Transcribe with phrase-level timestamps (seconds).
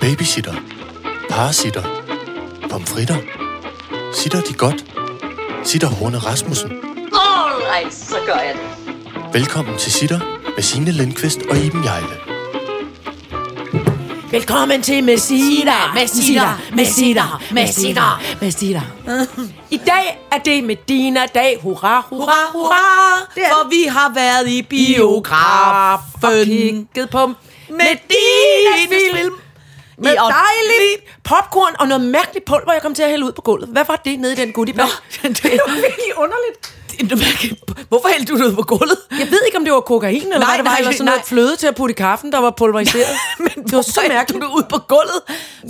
[0.00, 0.54] Babysitter.
[1.30, 1.82] Parasitter.
[2.70, 3.16] Pomfritter.
[4.14, 4.84] Sitter de godt?
[5.64, 6.70] Sitter Horne Rasmussen.
[7.12, 8.94] Alright, så gør jeg det.
[9.32, 10.20] Velkommen til Sitter
[10.56, 12.06] med Signe Lindqvist og Iben Jejle.
[14.30, 15.72] Velkommen til Messina.
[15.94, 16.42] Messina,
[16.74, 17.22] Messina,
[17.52, 18.02] Messina.
[18.40, 18.82] Messina.
[19.70, 21.58] I dag er det Medina-dag.
[21.62, 26.44] Hurra, hurra, Hurra, hurra, Det er- for vi har været i Og biografen.
[26.44, 27.26] kigget på
[27.70, 29.30] Medinas
[30.00, 33.32] Med I- og- dejligt popcorn og noget mærkeligt pulver, jeg kom til at hælde ud
[33.32, 33.68] på gulvet.
[33.68, 34.86] Hvad var det nede i den goodiebag?
[35.22, 36.74] det var virkelig underligt.
[37.88, 38.96] Hvorfor hældte du det ud på gulvet?
[39.10, 41.04] Jeg ved ikke, om det var kokain, eller Nej, hvad det var, nej, eller sådan
[41.04, 41.14] nej.
[41.14, 43.06] noget fløde til at putte i kaffen, der var pulveriseret.
[43.38, 44.42] Men det var så mærkeligt.
[44.42, 45.20] du det ud på gulvet?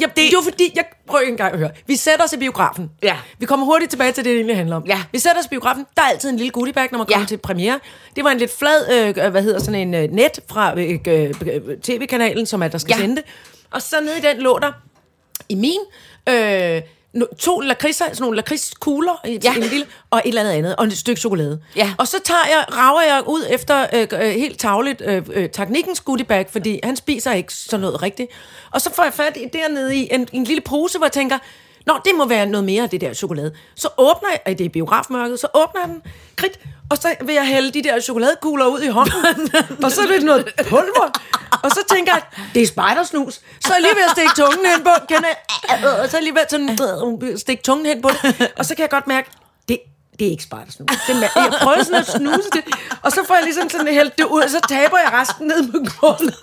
[0.01, 1.71] Ja, det, det var fordi, jeg prøver en gang at høre.
[1.87, 2.91] Vi sætter os i biografen.
[3.03, 3.17] Ja.
[3.39, 4.83] Vi kommer hurtigt tilbage til det, det egentlig handler om.
[4.87, 5.03] Ja.
[5.13, 5.87] Vi sætter os i biografen.
[5.97, 7.15] Der er altid en lille goodiebag, når man Ja.
[7.15, 7.81] kommer til premiere.
[8.17, 11.35] Det var en lidt flad, øh, hvad hedder sådan en øh, net fra øh, øh,
[11.47, 13.01] øh, tv-kanalen, som er, der skal Ja.
[13.01, 13.25] sende det.
[13.71, 14.73] Og så nede i den lå der,
[15.49, 15.79] i min,
[16.29, 16.83] øh,
[17.17, 19.31] no- to lakridser, sådan nogle lakridskugler, ja.
[19.45, 19.55] Ja.
[19.55, 21.63] en lille, og et eller andet andet, og et stykke chokolade.
[21.77, 21.95] Ja.
[21.99, 26.01] Og så tager jeg, rager jeg ud efter øh, øh, helt tavligt øh, øh, teknikkens
[26.01, 28.31] goodiebag, fordi han spiser ikke sådan noget rigtigt.
[28.71, 31.39] Og så får jeg fat i dernede i en, en lille pose, hvor jeg tænker,
[31.87, 33.53] Nå, det må være noget mere af det der chokolade.
[33.75, 36.03] Så åbner jeg, øh, det er biografmørket, så åbner jeg den,
[36.37, 36.59] krit,
[36.91, 39.51] og så vil jeg hælde de der chokoladekugler ud i hånden,
[39.85, 41.11] og så er det noget pulver.
[41.63, 42.23] Og så tænker jeg,
[42.55, 43.35] det er spejdersnus.
[43.35, 45.37] Så er jeg lige ved at stikke tungen hen på, kan jeg,
[46.03, 48.75] og så er jeg lige ved at sådan, stikke tungen hen på det, og så
[48.75, 49.31] kan jeg godt mærke,
[50.21, 50.87] det, det er ikke spejdersnus.
[51.07, 52.65] Det er, jeg prøver sådan at snuse det,
[53.03, 55.73] og så får jeg ligesom sådan hældt det ud, og så taber jeg resten ned
[55.73, 56.35] på gulvet.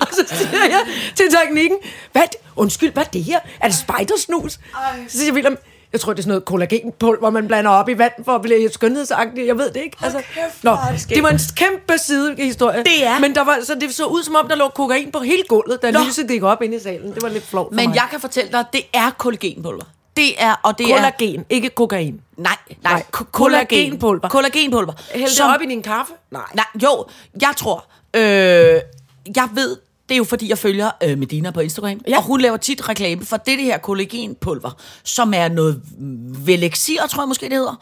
[0.00, 0.80] Og så siger jeg
[1.14, 1.78] til teknikken,
[2.12, 3.38] hvad, det- undskyld, hvad er det her?
[3.60, 4.52] Er det spejdersnus?
[5.08, 5.56] Så siger William,
[5.92, 8.70] jeg tror, det er sådan noget kollagenpulver, man blander op i vand for at blive
[8.72, 9.46] skønhedsagtig.
[9.46, 9.96] Jeg ved det ikke.
[10.02, 10.22] Altså,
[10.62, 10.76] nå,
[11.08, 12.78] det var en kæmpe sidehistorie.
[12.84, 13.18] Det er.
[13.18, 15.82] Men der var, så det så ud, som om der lå kokain på hele gulvet,
[15.82, 17.14] da lyset gik op ind i salen.
[17.14, 17.94] Det var lidt flot Men mig.
[17.96, 19.84] jeg kan fortælle dig, det er kollagenpulver.
[20.16, 20.94] Det er, og det er...
[20.96, 22.20] Kollagen, ikke kokain.
[22.36, 24.28] Nej, nej, Nej, ko- kollagenpulver.
[24.28, 24.92] Kollagenpulver.
[25.14, 26.12] Hæld det Som- op i din kaffe?
[26.30, 26.42] Nej.
[26.54, 27.04] Nej, jo,
[27.40, 27.84] jeg tror,
[28.14, 28.20] øh,
[29.36, 29.76] jeg ved,
[30.08, 32.16] det er jo fordi, jeg følger øh, Medina på Instagram, ja.
[32.16, 34.70] og hun laver tit reklame for det, det her kollagenpulver,
[35.04, 35.82] som er noget
[36.46, 37.74] velexir, tror jeg måske det hedder,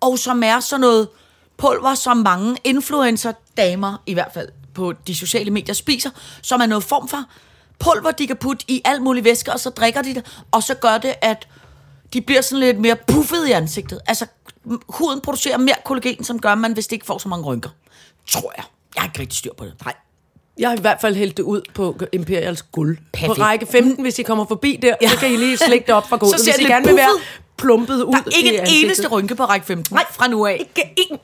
[0.00, 1.08] og som er sådan noget
[1.56, 6.10] pulver, som mange influencer-damer, i hvert fald på de sociale medier, spiser,
[6.42, 7.24] som er noget form for
[7.78, 10.74] pulver, de kan putte i alt muligt væske, og så drikker de det, og så
[10.74, 11.48] gør det, at
[12.12, 14.00] de bliver sådan lidt mere puffet i ansigtet.
[14.06, 14.26] Altså,
[14.88, 17.70] huden producerer mere kollagen, som gør man, hvis det ikke får så mange rynker.
[18.28, 18.64] Tror jeg.
[18.94, 19.74] Jeg har ikke rigtig styr på det.
[19.84, 19.94] Nej.
[20.58, 22.98] Jeg har i hvert fald hældt det ud på Imperials guld.
[23.12, 23.36] Perfekt.
[23.36, 25.08] På række 15, hvis I kommer forbi der, ja.
[25.08, 26.86] så kan I lige slægge det op fra gulvet, Så ser hvis I det gerne
[26.86, 27.20] vil være
[27.56, 29.94] plumpet ud Der er ikke en eneste rynke på række 15.
[29.94, 30.56] Nej, fra nu af.
[30.60, 31.18] Ikke en.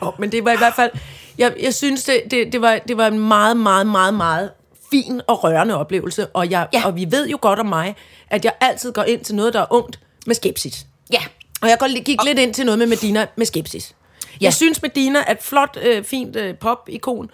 [0.08, 0.90] oh, men det var i hvert fald...
[1.38, 4.50] Jeg, jeg synes, det, det, det, var, det var en meget, meget, meget, meget
[4.90, 6.26] fin og rørende oplevelse.
[6.26, 6.86] Og, jeg, Ja.
[6.86, 7.96] og vi ved jo godt om mig,
[8.30, 10.86] at jeg altid går ind til noget, der er ungt, med skepsis.
[11.12, 11.20] Ja.
[11.62, 13.94] Og jeg gik lidt ind til noget med Medina med skepsis.
[14.24, 14.36] Ja.
[14.44, 17.30] Jeg synes, Medina er et flot, øh, fint øh, pop-ikon,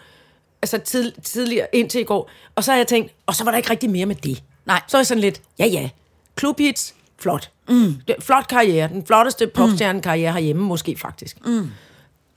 [0.62, 2.30] altså tid, tidligere indtil i går.
[2.54, 4.42] Og så har jeg tænkt, og så var der ikke rigtig mere med det.
[4.66, 4.80] Nej.
[4.88, 5.88] Så er jeg sådan lidt, ja ja,
[6.36, 7.50] klubhits, flot.
[7.68, 7.94] Mm.
[8.08, 11.46] Det, flot karriere, den flotteste popstjerne-karriere herhjemme måske faktisk.
[11.46, 11.70] Mm.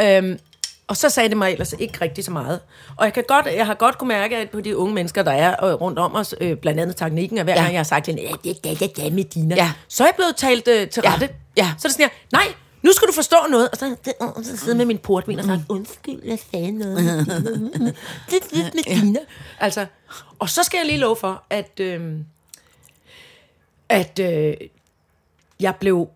[0.02, 0.40] Øhm,
[0.90, 2.60] og så sagde det mig ellers ikke rigtig så meget.
[2.98, 5.32] Og jeg, kan godt, jeg har godt kunne mærke, at på de unge mennesker, der
[5.32, 7.62] er øh, rundt om os, øh, blandt andet teknikken, og hver Ja.
[7.62, 9.72] gang jeg har sagt, ja, det det, det, det Medina, Ja.
[9.88, 11.30] så er jeg blevet talt øh, til rette.
[11.58, 11.72] Ja.
[11.78, 13.70] Så er det sådan her, nej, nu skal du forstå noget.
[13.70, 17.26] Og så, og så sidder med min portvin og sagt, undskyld, jeg sagde noget.
[18.30, 19.20] det er Medina.
[19.60, 19.86] Altså,
[20.40, 22.14] og så skal jeg lige love for, at, øh,
[23.90, 24.54] at øh,
[25.60, 26.08] jeg blev,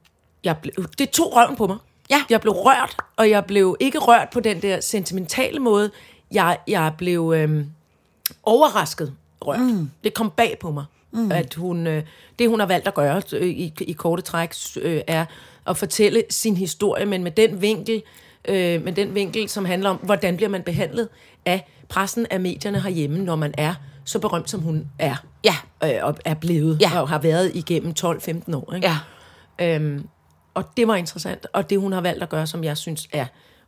[0.44, 1.78] jeg blev, det tog røven på mig.
[2.09, 2.23] Ja.
[2.29, 5.91] Jeg blev rørt, og jeg blev ikke rørt på den der sentimentale måde.
[6.31, 7.65] Jeg, jeg blev øh,
[8.43, 9.59] overrasket rørt.
[9.59, 9.89] Mm.
[10.03, 11.31] Det kom bag på mig, mm.
[11.31, 12.03] at hun, øh,
[12.39, 15.25] det hun har valgt at gøre øh, i, i korte træk, øh, er
[15.67, 18.01] at fortælle sin historie, men med den vinkel,
[18.47, 21.09] øh, med den vinkel, som handler om, hvordan bliver man behandlet
[21.45, 23.73] af pressen, af medierne herhjemme, når man er
[24.05, 25.15] så berømt, som hun er.
[25.44, 25.56] Ja.
[25.83, 27.01] Øh, og er blevet, Ja.
[27.01, 28.73] og har været igennem 12-15 år.
[28.75, 28.88] Ikke?
[29.59, 29.75] Ja.
[29.75, 30.07] Øhm,
[30.53, 31.47] og det var interessant.
[31.53, 33.25] Og det, hun har valgt at gøre, som jeg synes er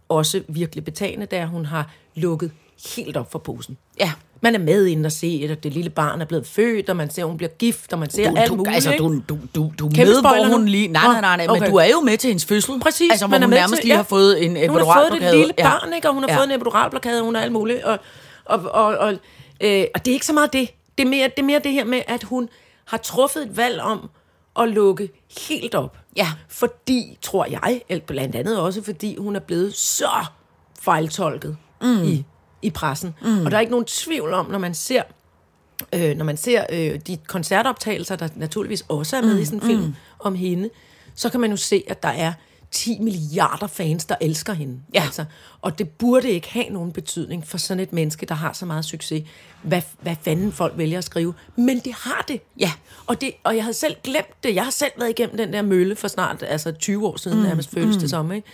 [0.10, 2.52] også virkelig betagende, det er, at hun har lukket
[2.96, 3.78] helt op for posen.
[4.00, 4.12] Ja.
[4.42, 7.10] Man er med ind og se, at det lille barn er blevet født, og man
[7.10, 8.76] ser, at hun bliver gift, og man ser Du, alt du, muligt.
[8.76, 10.88] altså, du, du, du, du er Kæmpe med, spoiler hvor hun lige...
[10.88, 11.62] Nej, nej, nej, nej, okay.
[11.62, 12.80] men du er jo med til hendes fødsel.
[12.80, 13.98] Præcis, Altså, man er hun med nærmest til- lige ja.
[13.98, 15.32] har fået en Hun har fået epiduralblokade.
[15.32, 15.64] det lille Ja.
[15.64, 16.08] barn, ikke?
[16.08, 16.38] og hun har Ja.
[16.38, 17.84] fået en epiduralblokade, og hun har alt muligt.
[17.84, 18.00] Og,
[18.46, 19.14] og, og, og,
[19.62, 20.70] øh, og det er ikke så meget det.
[20.98, 22.50] Det er, mere, det er mere det her med, at hun
[22.86, 24.10] har truffet et valg om
[24.60, 25.10] at lukke
[25.50, 25.98] helt op.
[26.16, 26.28] Ja.
[26.48, 30.26] Fordi, tror jeg, blandt andet også, fordi hun er blevet så
[30.80, 32.04] fejltolket mm.
[32.04, 32.26] i,
[32.62, 33.16] i pressen.
[33.22, 33.46] Mm.
[33.46, 35.02] Og der er ikke nogen tvivl om, når man ser
[35.94, 39.60] øh, når man ser øh, de koncertoptagelser, der naturligvis også er med mm, i sådan
[39.60, 39.96] en film mm.
[40.20, 40.70] om hende,
[41.16, 42.34] så kan man jo se, at der er
[42.76, 44.80] 10 milliarder fans, der elsker hende.
[44.94, 45.04] Ja.
[45.04, 45.26] Altså,
[45.62, 48.86] og det burde ikke have nogen betydning for sådan et menneske, der har så meget
[48.86, 49.24] succes,
[49.62, 51.34] hvad, hvad fanden folk vælger at skrive.
[51.56, 52.42] Men det har det.
[52.60, 52.72] Ja.
[53.08, 54.56] Og, det, og jeg havde selv glemt det.
[54.56, 57.44] Jeg har selv været igennem den der mølle for snart altså 20 år siden, mm,
[57.44, 58.00] nærmest føles mm.
[58.00, 58.32] det som.
[58.32, 58.48] Ikke?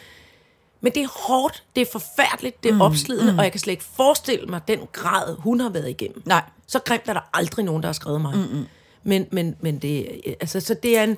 [0.82, 3.38] Men det er hårdt, det er forfærdeligt, det er mm, opslidende, mm.
[3.38, 6.22] og jeg kan slet ikke forestille mig den grad, hun har været igennem.
[6.26, 6.44] Nej.
[6.68, 8.36] Så grimt er der aldrig nogen, der har skrevet mig.
[8.36, 8.66] Mm,
[9.04, 11.18] men, men, men det, altså, så det er en,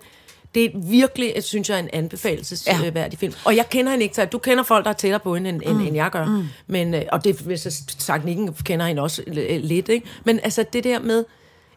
[0.56, 3.18] det er virkelig, synes jeg, en anbefalesværdig ja.
[3.18, 3.34] film.
[3.46, 5.62] Og jeg kender hende ikke, så du kender folk, der er tættere på hende, end,
[5.66, 5.80] mm.
[5.80, 6.26] end jeg gør.
[6.26, 6.46] Mm.
[6.68, 10.08] Men, øh, og det, hvis jeg sagt, Nikken kender hende også lidt, ikke?
[10.24, 11.26] Men altså det der med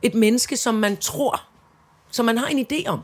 [0.02, 1.42] et menneske, som man tror,
[2.10, 3.00] som man har en idé om,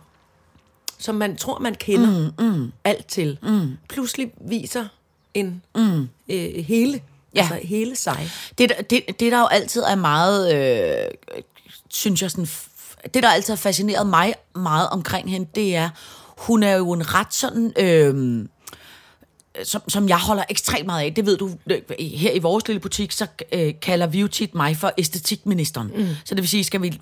[0.99, 2.73] som man tror, man kender mm, mm.
[2.85, 3.77] alt til, mm.
[3.89, 4.85] pludselig viser
[5.35, 6.09] en mm.
[6.29, 7.01] øh, hele,
[7.35, 7.41] ja.
[7.41, 8.31] altså hele sig.
[8.59, 11.33] Det, det, det, der jo altid er meget, øh,
[11.89, 12.49] synes jeg, sådan,
[13.15, 15.91] det, der altid har fascineret mig meget omkring hende, det er,
[16.39, 17.73] hun er jo en ret sådan...
[17.79, 18.47] Øh,
[19.65, 21.51] som, som jeg holder ekstremt meget af, det ved du,
[22.01, 25.91] her i vores lille butik, så øh, kalder vi jo tit mig for æstetikministeren.
[25.97, 26.07] Mm.
[26.25, 27.01] Så det vil sige, skal vi,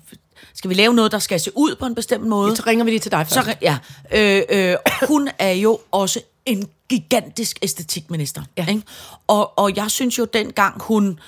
[0.53, 2.55] skal vi lave noget, der skal se ud på en bestemt måde?
[2.55, 3.47] Så ringer vi lige til dig først.
[3.47, 3.77] Så, ja.
[4.11, 4.75] Øh, øh,
[5.07, 8.41] hun er jo også en gigantisk æstetikminister.
[8.57, 8.67] Ja.
[8.67, 8.83] Ikke?
[9.27, 11.19] Og, og jeg synes jo, dengang hun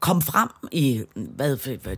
[0.00, 1.96] kom frem i, hvad, hvad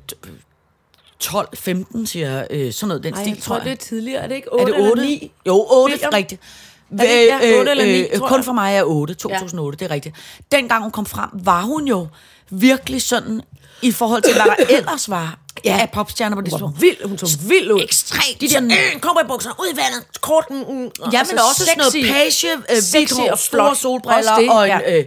[1.24, 4.22] 12-15, siger øh, sådan noget den Ej, stil, jeg tror, det er tidligere.
[4.22, 4.90] Er det ikke er 8 det 8?
[4.90, 5.32] eller 9?
[5.46, 6.10] Jo, 8, William?
[6.14, 6.42] rigtigt.
[6.90, 7.46] det ikke?
[7.46, 8.44] Ja, otte eller ni, øh, tror kun jeg.
[8.44, 9.84] for mig er 8, 2008, ja.
[9.84, 10.16] det er rigtigt.
[10.52, 12.06] Dengang hun kom frem, var hun jo
[12.50, 13.40] virkelig sådan,
[13.82, 15.78] i forhold til, hvad der ellers var ja.
[15.80, 16.80] af popstjerner på det Hvor tidspunkt.
[16.80, 17.82] vild, hun så vild ud.
[17.82, 18.40] Ekstremt.
[18.40, 21.78] De der øh, cowboybukser ud i vandet, kort, mm, mm, Ja, altså men også sådan
[21.78, 22.12] noget sexy.
[22.12, 24.98] page, øh, Sexy og store solbriller, det, og en ja.
[24.98, 25.04] øh,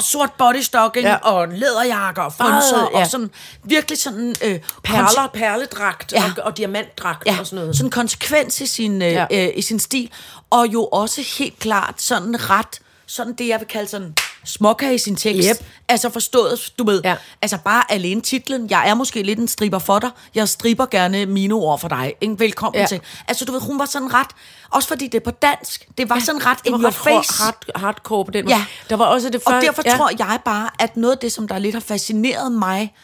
[0.00, 1.14] sort bodystocking, Ja.
[1.16, 3.00] og en læderjakke, og frynser, ja.
[3.00, 3.30] og sådan
[3.64, 4.34] virkelig sådan...
[4.42, 6.24] Øh, Perler, perledragt Ja.
[6.38, 7.76] og, og diamantdragt ja, og sådan noget.
[7.76, 9.26] sådan en konsekvens i sin, øh, ja.
[9.30, 10.10] øh, i sin stil,
[10.50, 14.14] og jo også helt klart sådan ret, sådan det, jeg vil kalde sådan
[14.44, 15.48] småkage i sin tekst.
[15.48, 15.66] Yep.
[15.88, 17.10] Altså forstået, du ved, Ja.
[17.10, 17.16] ja.
[17.42, 21.26] altså bare alene titlen, jeg er måske lidt en striber for dig, jeg striber gerne
[21.26, 22.38] mine ord for dig, ikke?
[22.38, 22.80] velkommen Ja.
[22.80, 22.86] ja.
[22.86, 23.00] til.
[23.28, 24.26] Altså du ved, hun var sådan ret,
[24.70, 26.94] også fordi det er på dansk, det var sådan ret det var in your ret
[27.14, 27.42] hard, face.
[27.42, 28.54] hard, hardcore på den måde.
[28.56, 28.64] Ja.
[28.90, 29.90] Der var også det Og før, derfor ja.
[29.90, 29.96] ja.
[29.96, 32.94] tror jeg bare, at noget af det, som der lidt har fascineret mig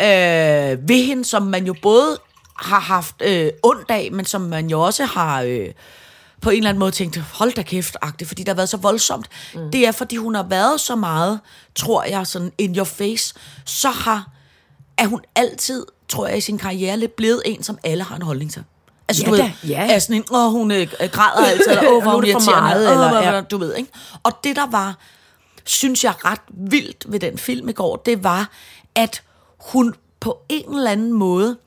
[0.00, 2.18] øh, ved hende, som man jo både
[2.56, 5.68] har haft øh, ondt af, men som man jo også har øh,
[6.40, 8.76] på en eller anden måde tænkt, hold da kæft, agtigt, fordi det har været så
[8.76, 9.26] voldsomt.
[9.54, 9.70] Mm.
[9.70, 11.40] Det er, fordi hun har været så meget,
[11.76, 13.34] tror jeg, sådan in your face,
[13.64, 14.28] så har,
[14.98, 18.22] er hun altid, tror jeg, i sin karriere lidt blevet en, som alle har en
[18.22, 18.64] holdning til.
[19.08, 19.86] Altså, Ja du ved, ja.
[19.94, 22.92] er sådan en, åh, hun øh, græder altid, eller åh, hvor hun irriterende, meget, åh,
[22.92, 23.40] eller- hvad- ja.
[23.40, 23.90] du ved, ikke?
[24.22, 24.98] Og det, der var,
[25.64, 28.50] synes jeg, ret vildt ved den film i går, det var,
[28.94, 29.22] at
[29.58, 31.58] hun på en eller anden måde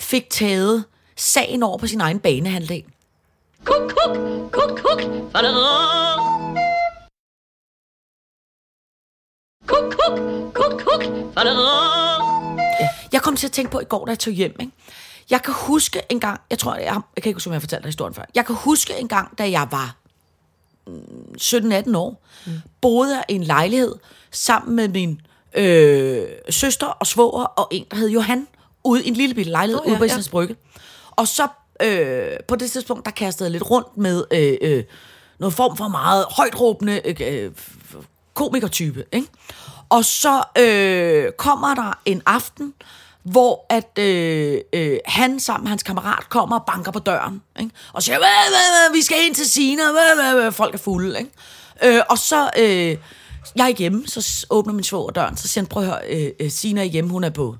[0.00, 0.84] fik taget
[1.16, 2.82] sagen over på sin egen banehandel.
[3.64, 4.16] Kuk, kuk,
[4.52, 5.00] kuk, kuk.
[5.32, 6.16] Fadadadada.
[9.66, 10.18] Kuk, kuk,
[10.54, 11.02] kuk, kuk.
[11.34, 12.24] Fadadadada.
[13.12, 14.56] Jeg kom til at tænke på i går, da jeg tog hjem.
[14.60, 14.72] Ikke?
[15.30, 17.60] Jeg kan huske en gang, jeg tror, jeg, jeg kan ikke huske, om jeg har
[17.60, 18.22] fortalt dig historien før.
[18.34, 19.96] Jeg kan huske en gang, da jeg var
[20.86, 22.52] mm, 17-18 år, mm.
[22.80, 23.94] boede jeg i en lejlighed
[24.30, 25.20] sammen med min
[25.54, 28.46] øh, søster og svoger og en, der hed Johan,
[28.84, 30.30] ude i en lille bitte lejlighed oh, ja, ude på ja.
[30.30, 30.56] Brygge.
[31.10, 31.48] Og så
[31.82, 34.84] øh, på det tidspunkt, der kastede jeg lidt rundt med øh, øh,
[35.38, 37.52] noget form for meget højt råbende øh, øh,
[38.34, 39.04] komikertype.
[39.12, 39.28] Ikke?
[39.88, 42.74] Og så øh, kommer der en aften,
[43.22, 47.42] hvor at øh, øh, han sammen med hans kammerat kommer og banker på døren.
[47.60, 47.70] Ikke?
[47.92, 50.52] Og siger, hvad, hvad, hvad, vi skal ind til Sina, hvad, hvad, hvad.
[50.52, 51.18] folk er fulde.
[51.18, 51.30] Ikke?
[51.96, 52.96] Øh, og så, øh,
[53.56, 56.30] jeg er hjemme, så åbner min svoger døren, så siger han, prøv at høre, øh,
[56.40, 57.56] øh Sina er hjemme, hun er på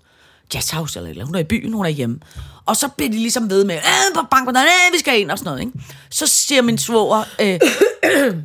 [0.55, 2.21] jazzhouse eller, eller hun er i byen, hun er hjemme.
[2.67, 5.39] Og så bliver de ligesom ved med, øh, på døren, øh, vi skal ind og
[5.39, 5.61] sådan noget.
[5.61, 5.73] Ikke?
[6.11, 7.61] Så siger min svoger, øh,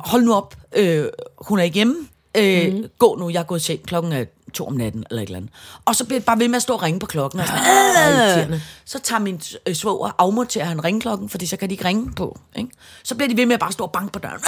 [0.10, 1.04] hold nu op, øh,
[1.38, 1.96] hun er ikke hjemme,
[2.36, 2.84] øh, mm.
[2.98, 4.24] gå nu, jeg er gået i seng, klokken er
[4.54, 5.52] to om natten, eller et eller andet.
[5.84, 7.40] Og så bliver det bare ved med at stå og ringe på klokken.
[7.40, 8.62] Og sådan, irriterende.
[8.84, 12.38] så tager min øh, svoger, afmonterer han ringklokken, fordi så kan de ikke ringe på.
[12.56, 12.70] Ikke?
[13.02, 14.40] Så bliver de ved med at bare stå og banke på døren.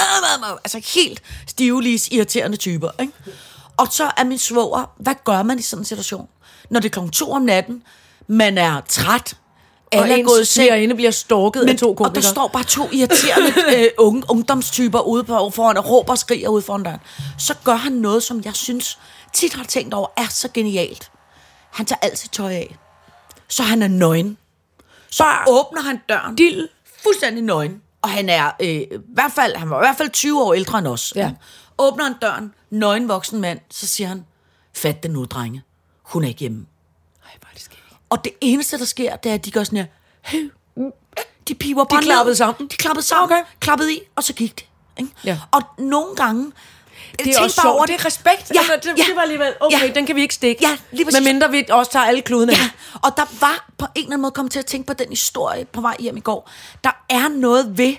[0.64, 2.90] Altså helt stivlis, irriterende typer.
[3.00, 3.12] Ikke?
[3.76, 6.28] Og så er min svoger, hvad gør man i sådan en situation?
[6.70, 7.82] Når det er klokken to om natten,
[8.26, 9.36] man er træt,
[9.92, 12.22] Og alle er ens gået i seng, svigerinde bliver stalket af to og der komikere.
[12.22, 16.62] står bare to irriterende øh, unge, ungdomstyper ude på, foran og råber og skriger ude
[16.62, 17.00] foran døren.
[17.38, 18.98] Så gør han noget, som jeg synes
[19.32, 21.10] tit har tænkt over, er så genialt.
[21.70, 22.76] Han tager altid tøj af.
[23.48, 24.38] Så han er nøgen.
[25.10, 26.36] Så åbner han døren.
[26.36, 26.68] Dild.
[27.02, 27.82] Fuldstændig nøgen.
[28.02, 30.78] Og han er øh, i hvert fald, han var i hvert fald 20 år ældre
[30.78, 31.12] end os.
[31.16, 31.32] Ja.
[31.78, 34.24] Åbner han døren, nøgen voksen mand, så siger han,
[34.74, 35.62] fat den nu, drenge.
[36.02, 36.66] Hun er ikke hjemme.
[37.20, 37.78] hvor er det skægt.
[38.12, 39.86] Og det eneste, der sker, det er, at de gør sådan her,
[40.22, 40.50] hey,
[41.48, 42.06] de piver bare ned.
[42.06, 42.68] klappede sammen?
[42.68, 43.44] De klappede sammen, okay.
[43.60, 44.66] klappede i, og så gik det.
[44.98, 45.10] Ikke?
[45.24, 45.38] Ja.
[45.50, 46.52] Og nogle gange,
[47.18, 47.88] Det er også sjovt.
[47.88, 48.52] Det er respekt.
[48.54, 49.92] Ja, altså, det, ja, det var alligevel, okay, ja.
[49.94, 50.68] den kan vi ikke stikke.
[50.68, 51.20] Ja, lige præcis.
[51.20, 52.52] Medmindre vi også tager alle kludene.
[52.52, 52.70] Ja,
[53.02, 55.64] og der var på en eller anden måde kommet til at tænke på den historie
[55.64, 56.50] på vej hjem i går.
[56.84, 57.94] Der er noget ved,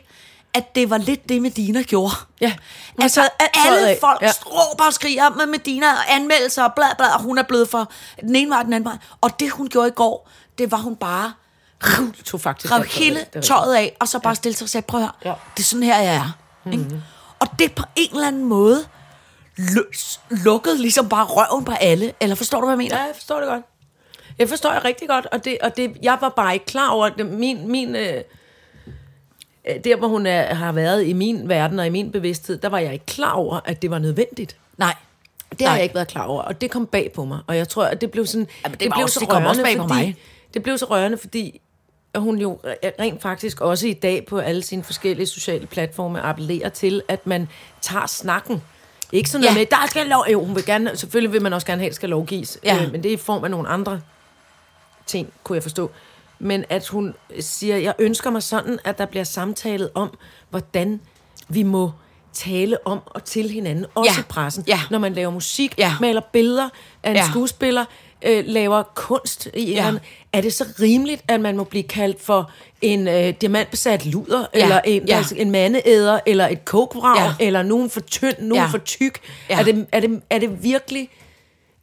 [0.53, 2.13] at det var lidt det, Medina gjorde.
[2.41, 2.53] Ja.
[2.95, 3.97] Hun Altså, tøjet alle af.
[4.01, 4.27] folk Ja.
[4.27, 4.31] ja.
[4.45, 7.91] råber og skriger med Medina og anmeldelser og bla bla, og hun er blevet for
[8.21, 8.97] den ene vej den anden vej.
[9.21, 11.33] Og det, hun gjorde i går, det var hun bare
[12.25, 13.25] tog faktisk rev hele af.
[13.33, 15.33] Det tøjet af, og så bare stille sig og sagde, prøv at høre, Ja.
[15.57, 16.37] det er sådan her, jeg er.
[16.65, 17.01] Mm-hmm.
[17.39, 18.85] Og det på en eller anden måde
[19.57, 22.13] løs, lukkede ligesom bare røven på alle.
[22.19, 22.97] Eller forstår du, hvad jeg mener?
[22.97, 23.61] Ja, jeg forstår det godt.
[24.39, 27.09] Jeg forstår det rigtig godt, og, det, og det, jeg var bare ikke klar over,
[27.09, 28.21] det, min, min, øh,
[29.83, 32.79] der hvor hun er, har været i min verden og i min bevidsthed, der var
[32.79, 34.57] jeg ikke klar over, at det var nødvendigt.
[34.77, 34.95] Nej.
[35.49, 35.73] Det har Nej.
[35.75, 37.39] jeg ikke været klar over, og det kom bag på mig.
[37.47, 38.47] Og jeg tror, at det blev sådan...
[38.65, 40.15] Jamen, det var blev også- det kom også bag på mig.
[40.53, 41.61] Det blev så rørende, fordi
[42.15, 42.59] hun jo
[42.99, 47.47] rent faktisk også i dag på alle sine forskellige sociale platforme appellerer til, at man
[47.81, 48.61] tager snakken.
[49.11, 49.59] Ikke sådan noget Ja.
[49.59, 50.25] med, der skal lov...
[50.31, 52.57] Jo, hun vil gerne, selvfølgelig vil man også gerne have, at det skal lovgives.
[52.63, 52.83] Ja.
[52.83, 54.01] Øh, men det er i form af nogle andre
[55.05, 55.91] ting, kunne jeg forstå.
[56.43, 60.17] Men at hun siger, jeg ønsker mig sådan, at der bliver samtalet om,
[60.49, 61.01] hvordan
[61.49, 61.91] vi må
[62.33, 64.19] tale om og til hinanden, også Ja.
[64.19, 64.63] i pressen.
[64.67, 64.79] Ja.
[64.91, 65.93] Når man laver musik, Ja.
[66.01, 66.69] maler billeder
[67.03, 67.23] af en Ja.
[67.29, 67.85] skuespiller,
[68.25, 69.91] øh, laver kunst i Ja.
[70.33, 74.63] er det så rimeligt, at man må blive kaldt for en øh, diamantbesat luder, Ja.
[74.63, 75.17] eller en, Ja.
[75.17, 77.45] altså, en mandeæder, eller et kokvrag, Ja.
[77.45, 78.69] eller nogen for tynd, nogen Ja.
[78.69, 79.19] for tyk?
[79.49, 79.59] Ja.
[79.59, 81.09] Er, det, er, det, er det virkelig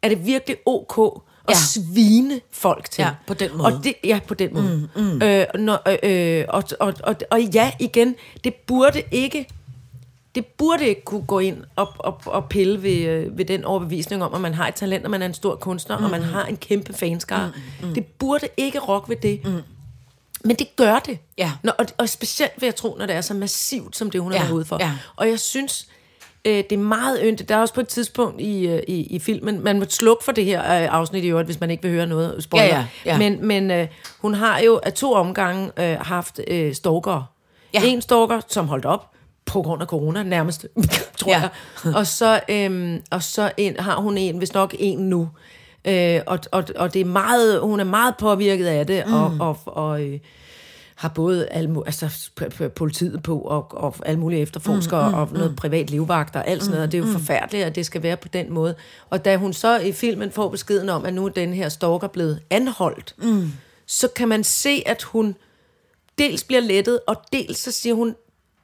[0.02, 1.54] er det virkelig ok at Ja.
[1.94, 3.02] svine folk til?
[3.02, 3.64] Ja, på den måde.
[3.76, 4.88] Og det, ja, på den måde.
[4.96, 5.22] Mm, mm.
[5.22, 9.46] Øh, når, øh, og, og, og, og ja, igen, det burde ikke
[10.34, 14.24] det burde ikke kunne gå ind og, og, og pille ved, øh, ved den overbevisning
[14.24, 16.04] om, at man har et talent, og man er en stor kunstner, mm.
[16.04, 17.52] og man har en kæmpe fanskare.
[17.82, 17.88] Mm.
[17.88, 17.94] Mm.
[17.94, 19.40] Det burde ikke rokke ved det.
[19.44, 19.60] Mm.
[20.44, 21.18] Men det gør det.
[21.38, 21.52] Ja.
[21.62, 24.32] Når, og, og specielt vil jeg tro, når det er så massivt, som det hun
[24.32, 24.76] har Ja, været ude for.
[24.80, 24.92] ja.
[25.16, 25.88] Og jeg synes,
[26.44, 27.48] øh, det er meget yndigt.
[27.48, 30.32] Der er også på et tidspunkt i, øh, i, i filmen, man må slukke for
[30.32, 32.66] det her øh, afsnit i øvrigt, hvis man ikke vil høre noget spoiler.
[32.66, 33.18] Ja, ja, ja.
[33.18, 33.86] Men, men øh,
[34.20, 37.24] hun har jo af to omgange øh, haft øh, stalkere.
[37.74, 37.80] Ja.
[37.84, 39.06] En stalker, som holdt op
[39.46, 40.66] på grund af corona nærmest,
[41.18, 41.40] tror Ja.
[41.84, 41.94] jeg.
[41.94, 45.28] Og så, øhm, og så en, har hun en, hvis nok en nu.
[45.84, 49.14] Øh, og, og, og det er meget, hun er meget påvirket af det, mm.
[49.14, 50.18] og, og, og øh,
[51.00, 52.30] har både mu- altså,
[52.76, 56.62] politiet på, og, og alle mulige efterforskere, mm, mm, og noget privat livvagt og alt
[56.62, 58.74] sådan noget, og det er jo forfærdeligt, at det skal være på den måde.
[59.10, 62.08] Og da hun så i filmen får beskeden om, at nu er den her stalker
[62.08, 63.52] blevet anholdt, mm.
[63.86, 65.34] så kan man se, at hun
[66.18, 68.16] dels bliver lettet, og dels så siger hun,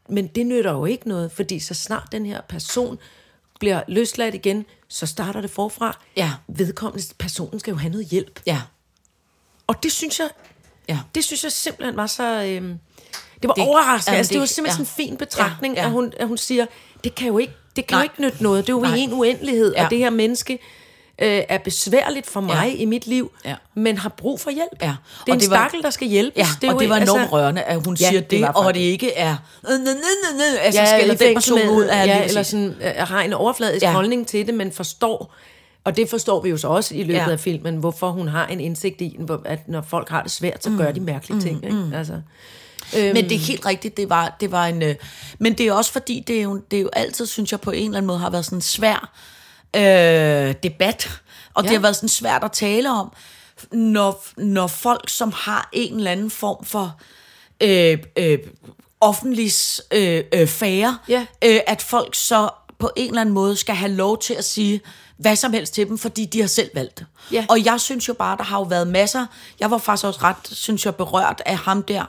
[0.08, 2.98] men det nytter jo ikke noget, fordi så snart den her person
[3.60, 5.98] bliver løsladt igen, så starter det forfra.
[6.16, 6.32] Ja.
[6.48, 8.40] Vedkommende personen skal jo have noget hjælp.
[8.46, 8.62] Ja.
[9.66, 10.28] Og det synes jeg,
[10.88, 10.98] Ja.
[11.14, 12.22] det synes jeg simpelthen var så...
[12.46, 12.78] Øhm,
[13.42, 14.12] det var Det- overraskende.
[14.12, 14.86] ja, altså, det, det- var simpelthen ja.
[14.86, 15.86] sådan en fin betragtning, Ja, ja.
[15.86, 16.66] At, hun, at hun siger,
[17.04, 18.00] det kan jo ikke, det kan Nej.
[18.00, 18.66] jo ikke nytte noget.
[18.66, 18.94] Det er jo Nej.
[18.94, 19.84] i en uendelighed, Ja.
[19.84, 20.52] og det her menneske
[21.22, 22.82] øh, er besværligt for mig Ja.
[22.82, 23.54] i mit liv, Ja.
[23.74, 24.82] men har brug for hjælp.
[24.82, 24.86] Ja.
[24.86, 24.96] Det er
[25.28, 26.38] Og en det var- stakkel, der skal hjælpes.
[26.38, 28.74] Ja, det er og det var enormt rørende, at hun Ja, siger det det, og
[28.74, 29.36] det ikke er...
[29.70, 29.78] Øh,
[30.60, 33.92] altså ja, skælder den person ud af ja, eller sådan, øh, har en overfladisk ja.
[33.92, 35.34] holdning til det, men forstår,
[35.86, 37.30] og det forstår vi jo så også i løbet Ja.
[37.30, 40.70] af filmen, hvorfor hun har en indsigt i, at når folk har det svært, så
[40.78, 41.64] gør de mærkelige ting.
[41.64, 41.90] Ikke?
[41.94, 42.20] Altså,
[42.92, 44.82] Men det er helt rigtigt, det var, det var en...
[44.82, 44.94] Øh,
[45.38, 47.70] men det er også fordi, det er, jo, det er jo altid, synes jeg, på
[47.70, 49.12] en eller anden måde har været sådan en svær
[49.76, 51.08] øh, debat.
[51.54, 51.68] Og ja.
[51.68, 53.12] det har været sådan svært at tale om,
[53.72, 57.00] når, når folk, som har en eller anden form for
[57.62, 58.38] øh, øh,
[59.00, 59.50] offentlig
[59.92, 61.26] øh, øh, fære, Ja.
[61.44, 64.80] øh, at folk så på en eller anden måde skal have lov til at sige
[65.18, 67.06] hvad som helst til dem, fordi de har selv valgt det.
[67.32, 67.46] Ja.
[67.48, 69.26] Og jeg synes jo bare, der har jo været masser.
[69.60, 72.04] Jeg var faktisk også ret, synes jeg, berørt af ham der,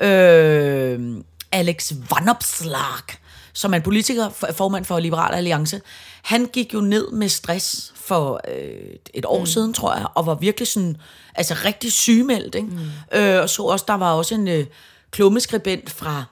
[0.00, 1.16] øh,
[1.52, 3.16] Alex Vanopslag,
[3.52, 5.80] som er en politiker, for- formand for Liberal Alliance.
[6.22, 9.46] Han gik jo ned med stress for øh, et år mm.
[9.46, 10.96] siden, tror jeg, og var virkelig sådan,
[11.34, 12.54] altså rigtig sygemeldt.
[12.54, 12.68] Ikke?
[12.68, 13.18] Mm.
[13.18, 14.66] Øh, og så også, der var også en øh,
[15.10, 16.24] klummeskribent fra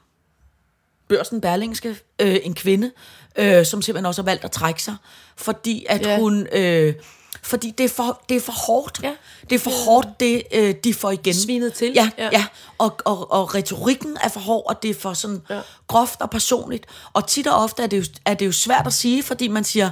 [1.08, 2.90] Børsen Berlingske, øh, en kvinde,
[3.36, 4.96] øh, som simpelthen også har valgt at trække sig,
[5.36, 6.18] fordi at Ja.
[6.18, 6.46] hun...
[6.52, 6.94] Øh,
[7.42, 9.00] fordi det er for, det er for hårdt.
[9.02, 9.12] Ja.
[9.50, 11.34] Det er for hårdt, det øh, de får igen.
[11.34, 11.92] Svinet til.
[11.94, 12.28] Ja, ja.
[12.32, 12.44] Ja.
[12.78, 15.60] Og, og, og retorikken er for hård, og det er for sådan ja.
[15.88, 16.86] groft og personligt.
[17.12, 19.64] Og tit og ofte er det, jo, er det jo svært at sige, fordi man
[19.64, 19.90] siger,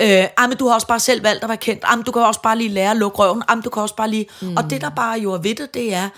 [0.00, 1.84] øh, ej, men du har også bare selv valgt at være kendt.
[1.84, 3.42] Ej, men du kan også bare lige lære at lukke røven.
[3.48, 4.26] Ej, men du kan også bare lige...
[4.42, 4.56] Mm.
[4.56, 6.08] Og det, der bare jo er ved det, det er,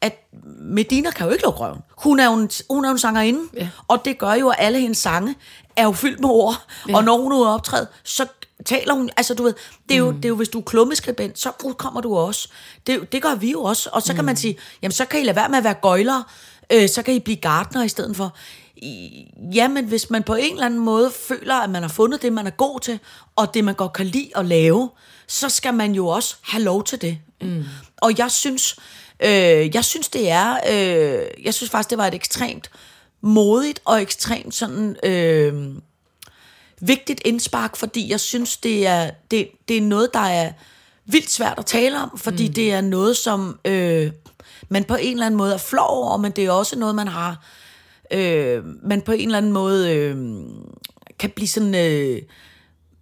[0.00, 0.28] at
[0.60, 1.78] Medina kan jo ikke lukke røven.
[1.98, 3.68] Hun er jo en, hun er jo en sangerinde, ja.
[3.88, 5.34] og det gør jo, at alle hendes sange
[5.76, 6.66] er jo fyldt med ord.
[6.88, 6.96] Ja.
[6.96, 8.26] Og når hun er optræde, så
[8.64, 9.54] taler hun, altså du ved,
[9.88, 12.48] det er jo, det er jo hvis du er klummeskribent, så udkommer du også.
[12.86, 15.24] Det, det gør vi jo også, og så kan man sige, jamen så kan I
[15.24, 16.24] lade være med at være gøjlere,
[16.72, 18.36] øh, så kan I blive gardner i stedet for.
[19.54, 22.46] Jamen, hvis man på en eller anden måde føler, at man har fundet det, man
[22.46, 22.98] er god til,
[23.36, 24.90] og det, man godt kan lide at lave,
[25.26, 27.18] så skal man jo også have lov til det.
[27.40, 27.64] Mm.
[27.96, 28.76] Og jeg synes,
[29.20, 32.70] øh, jeg synes, det er, øh, jeg synes faktisk, det var et ekstremt
[33.26, 35.74] modigt og ekstremt sådan øh,
[36.80, 40.52] vigtigt indspark, fordi jeg synes, det er, det, det er noget, der er
[41.04, 42.54] vildt svært at tale om, fordi mm.
[42.54, 44.10] det er noget, som øh,
[44.68, 47.08] man på en eller anden måde er flov over, men det er også noget, man
[47.08, 47.44] har,
[48.10, 50.16] øh, man på en eller anden måde øh,
[51.18, 52.22] kan blive sådan, øh,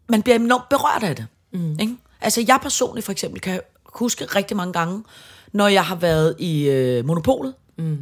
[0.09, 1.27] man bliver enormt berørt af det.
[1.53, 1.79] Mm.
[1.81, 1.97] Ikke?
[2.21, 5.05] Altså jeg personligt for eksempel kan huske rigtig mange gange,
[5.53, 7.55] når jeg har været i øh, Monopolet.
[7.79, 7.99] Mm.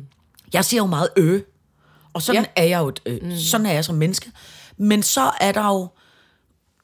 [0.52, 1.42] Jeg siger jo meget øh,
[2.14, 2.62] og sådan ja.
[2.62, 3.36] er jeg jo, et, øh, mm.
[3.36, 4.30] sådan er jeg som menneske.
[4.76, 5.88] Men så er der jo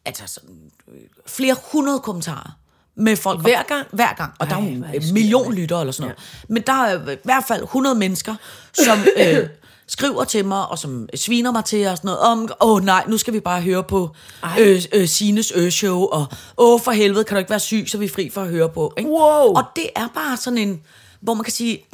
[0.04, 2.58] altså sådan, øh, flere hundrede kommentarer
[2.96, 3.40] med folk.
[3.40, 3.86] Hver gang?
[3.92, 4.32] Hver gang.
[4.38, 6.18] Og Ej, der er Ej, jo en million lyttere eller sådan noget.
[6.18, 6.54] Ja.
[6.54, 8.34] Men der er i hvert fald 100 mennesker,
[8.72, 9.48] som øh,
[9.86, 13.04] skriver til mig, og som sviner mig til, og sådan noget, om, åh oh, nej,
[13.08, 14.10] nu skal vi bare høre på
[14.58, 17.96] øh, øh, Sines Ø-show, og åh oh, for helvede, kan du ikke være syg, så
[17.96, 18.94] er vi fri for at høre på.
[18.98, 19.10] Ikke?
[19.10, 19.52] Wow.
[19.54, 20.82] Og det er bare sådan en,
[21.20, 21.84] hvor man kan sige,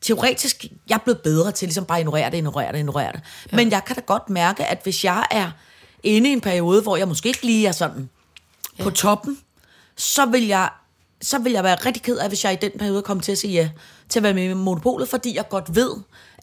[0.00, 3.20] teoretisk, jeg er blevet bedre til ligesom bare at ignorere det, ignorere det, ignorere det.
[3.52, 3.56] Ja.
[3.56, 5.50] Men jeg kan da godt mærke, at hvis jeg er
[6.02, 8.08] inde i en periode, hvor jeg måske ikke lige er sådan
[8.78, 8.82] ja.
[8.82, 9.38] på toppen,
[9.96, 10.68] så vil jeg
[11.22, 13.38] så vil jeg være rigtig ked af, hvis jeg i den periode kommer til at
[13.38, 13.68] sige ja
[14.08, 15.90] til at være med i Monopolet, fordi jeg godt ved,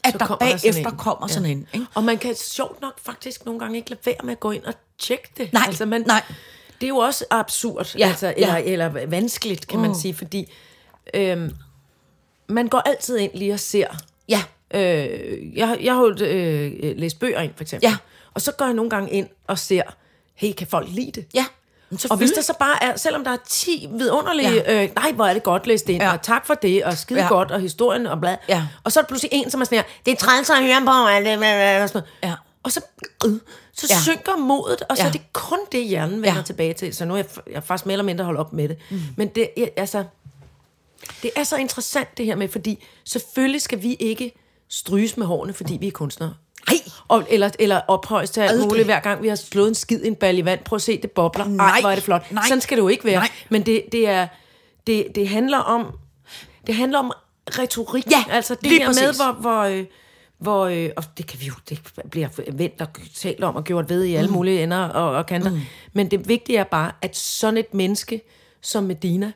[0.04, 0.96] at Så der kommer der sådan bagefter en.
[0.98, 1.66] kommer sådan en.
[1.74, 1.86] Ikke?
[1.94, 4.64] Og man kan sjovt nok faktisk nogle gange ikke lade være med at gå ind
[4.64, 5.52] og tjekke det.
[5.52, 6.22] Nej, altså, man, nej.
[6.80, 8.62] Det er jo også absurd, Ja, altså, eller, ja.
[8.64, 10.52] eller vanskeligt, kan man sige, fordi
[11.14, 11.50] øhm,
[12.48, 13.86] man går altid ind lige og ser.
[14.28, 14.42] Ja,
[14.74, 17.88] Øh, jeg, jeg har jo øh, læst bøger ind, for eksempel.
[17.88, 17.96] Ja.
[18.34, 19.82] Og så går jeg nogle gange ind og ser,
[20.34, 21.26] hey, kan folk lide det?
[21.34, 21.44] ja.
[22.10, 24.82] Og hvis der så bare er, selvom der er 10 vidunderlige, ja.
[24.84, 26.12] øh, nej, hvor er det godt læst ind, ja.
[26.12, 27.28] Og tak for det, og skide ja.
[27.28, 28.36] Godt, og historien, og bla.
[28.48, 28.66] Ja.
[28.84, 30.80] Og så er der pludselig en, som er sådan her, det er træls at høre
[30.80, 32.04] på, og, det, og sådan noget.
[32.22, 32.34] Ja.
[32.62, 32.80] Og så,
[33.26, 33.32] øh,
[33.74, 34.00] så ja.
[34.00, 35.08] Synker modet, og så Ja.
[35.08, 36.42] er det kun det, hjernen vender ja.
[36.42, 36.94] Tilbage til.
[36.94, 38.76] Så nu er jeg, jeg faktisk mere eller mindre holdt op med det.
[38.90, 39.00] Mm.
[39.16, 40.04] Men det, jeg, altså,
[41.22, 44.32] det er så interessant det her med, fordi selvfølgelig skal vi ikke
[44.68, 46.34] stryges med hårene, fordi vi er kunstnere.
[46.68, 46.78] Nej.
[47.08, 50.06] Og, eller, eller ophøjes til alt muligt, hver gang vi har slået en skid i
[50.06, 50.60] en bal i vand.
[50.64, 51.44] Prøv at se, det bobler.
[51.44, 51.80] Nej, Nej.
[51.80, 52.32] hvor er det flot.
[52.32, 52.44] Nej.
[52.48, 53.18] Sådan skal det jo ikke være.
[53.18, 53.30] Nej.
[53.48, 54.26] Men det, det, er,
[54.86, 55.86] det, det handler om
[56.66, 57.12] det handler om
[57.58, 58.10] retorik.
[58.10, 59.16] Ja, altså det her med, præcis.
[59.16, 59.84] hvor, hvor, øh,
[60.38, 63.88] hvor øh, og det kan vi jo, det bliver vendt og talt om og gjort
[63.88, 64.34] ved i alle mm.
[64.34, 65.50] mulige ender og, og kanter.
[65.50, 65.60] Mm.
[65.92, 68.20] Men det vigtige er bare, at sådan et menneske
[68.62, 69.32] som Medina,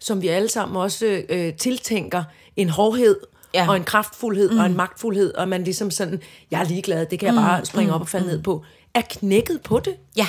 [0.00, 2.24] som vi alle sammen også øh, tiltænker
[2.56, 3.20] en hårdhed,
[3.54, 3.68] Ja.
[3.68, 4.58] og en kraftfuldhed mm.
[4.58, 7.94] og en magtfuldhed, og man ligesom sådan, jeg er ligeglad, det kan jeg bare springe
[7.94, 9.96] op og falde ned på, er knækket på det.
[10.16, 10.26] Ja.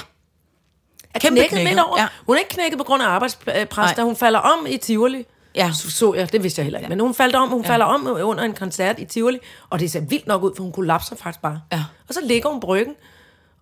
[1.14, 2.02] Er Kæmpe knækket knækket, midt over.
[2.02, 2.08] ja.
[2.26, 5.26] Hun er ikke knækket på grund af arbejdspres, da hun falder om i Tivoli.
[5.56, 5.72] Ja.
[5.74, 6.90] Så, så jeg, det vidste jeg heller ikke.
[6.90, 7.70] Men hun faldt om, hun ja.
[7.70, 10.72] falder om under en koncert i Tivoli, og det ser vildt nok ud, for hun
[10.72, 11.62] kollapser faktisk bare.
[11.72, 11.84] Ja.
[12.08, 12.96] Og så ligger hun på ryggen,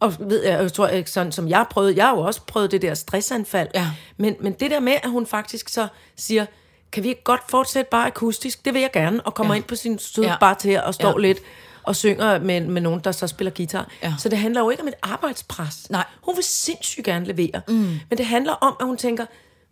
[0.06, 2.72] og ved jeg, jeg tror, ikke sådan som jeg prøvede, jeg har jo også prøvet
[2.72, 3.68] det der stressanfald.
[3.76, 3.88] Ja.
[4.18, 6.46] Men, men det der med, at hun faktisk så siger,
[6.91, 8.65] kan vi ikke godt fortsætte bare akustisk?
[8.65, 9.58] Det vil jeg gerne, og kommer ja.
[9.58, 10.36] Ind på sin søde ja.
[10.39, 11.20] Bar til og står.
[11.20, 11.28] Ja.
[11.28, 11.39] lidt
[11.84, 13.88] og synger med, med nogen, der så spiller guitar.
[14.04, 14.13] Ja.
[14.20, 15.89] Så det handler jo ikke om et arbejdspres.
[15.89, 16.04] Nej.
[16.22, 17.62] Hun vil sindssygt gerne levere.
[17.68, 18.00] Mm.
[18.10, 19.26] Men det handler om, at hun tænker,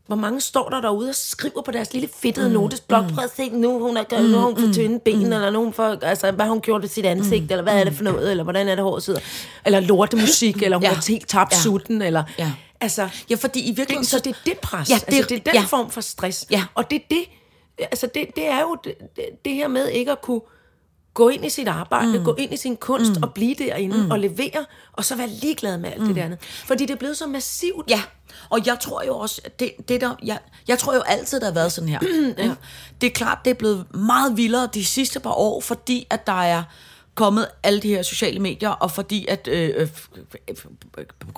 [0.08, 2.54] hvor mange står der derude og skriver på deres lille fedtede mm.
[2.54, 5.24] notesblok, prøv at se, nu hun er, nu har hun for tynde ben, mm.
[5.34, 7.48] eller nogen for, altså, hvad har hun gjort ved sit ansigt, mm.
[7.52, 9.20] eller hvad er det for noget, eller hvordan er det håret sidder,
[9.66, 10.90] eller lortemusik, eller hun Ja.
[10.94, 11.58] har helt tabt Ja.
[11.58, 12.52] sutten, eller, Ja.
[12.82, 14.06] altså, Ja, fordi i virkeligheden...
[14.06, 15.66] så det er det pres, Ja, ja, det- altså, det er den ja.
[15.68, 16.64] form for stress, Ja.
[16.76, 17.26] og det er det,
[17.92, 18.96] altså det, det er jo det-
[19.46, 20.42] det her med ikke at kunne
[21.14, 22.26] gå ind i sit arbejde, mm.
[22.26, 23.24] gå ind i sin kunst mm.
[23.24, 24.12] og blive derinde mm.
[24.12, 26.08] og levere, og så være ligeglad med alt mm.
[26.08, 26.40] det der andet.
[26.42, 27.90] Fordi det er blevet så massivt.
[27.90, 28.02] Ja,
[28.50, 31.54] og jeg tror jo også, det, det der, jeg, jeg tror jo altid, der har
[31.54, 32.00] været sådan her.
[32.38, 32.54] ja.
[33.02, 36.42] Det er klart, det er blevet meget vildere de sidste par år, fordi at der
[36.42, 36.64] er
[37.16, 39.88] kommet alle de her sociale medier, og fordi at, øh, øh,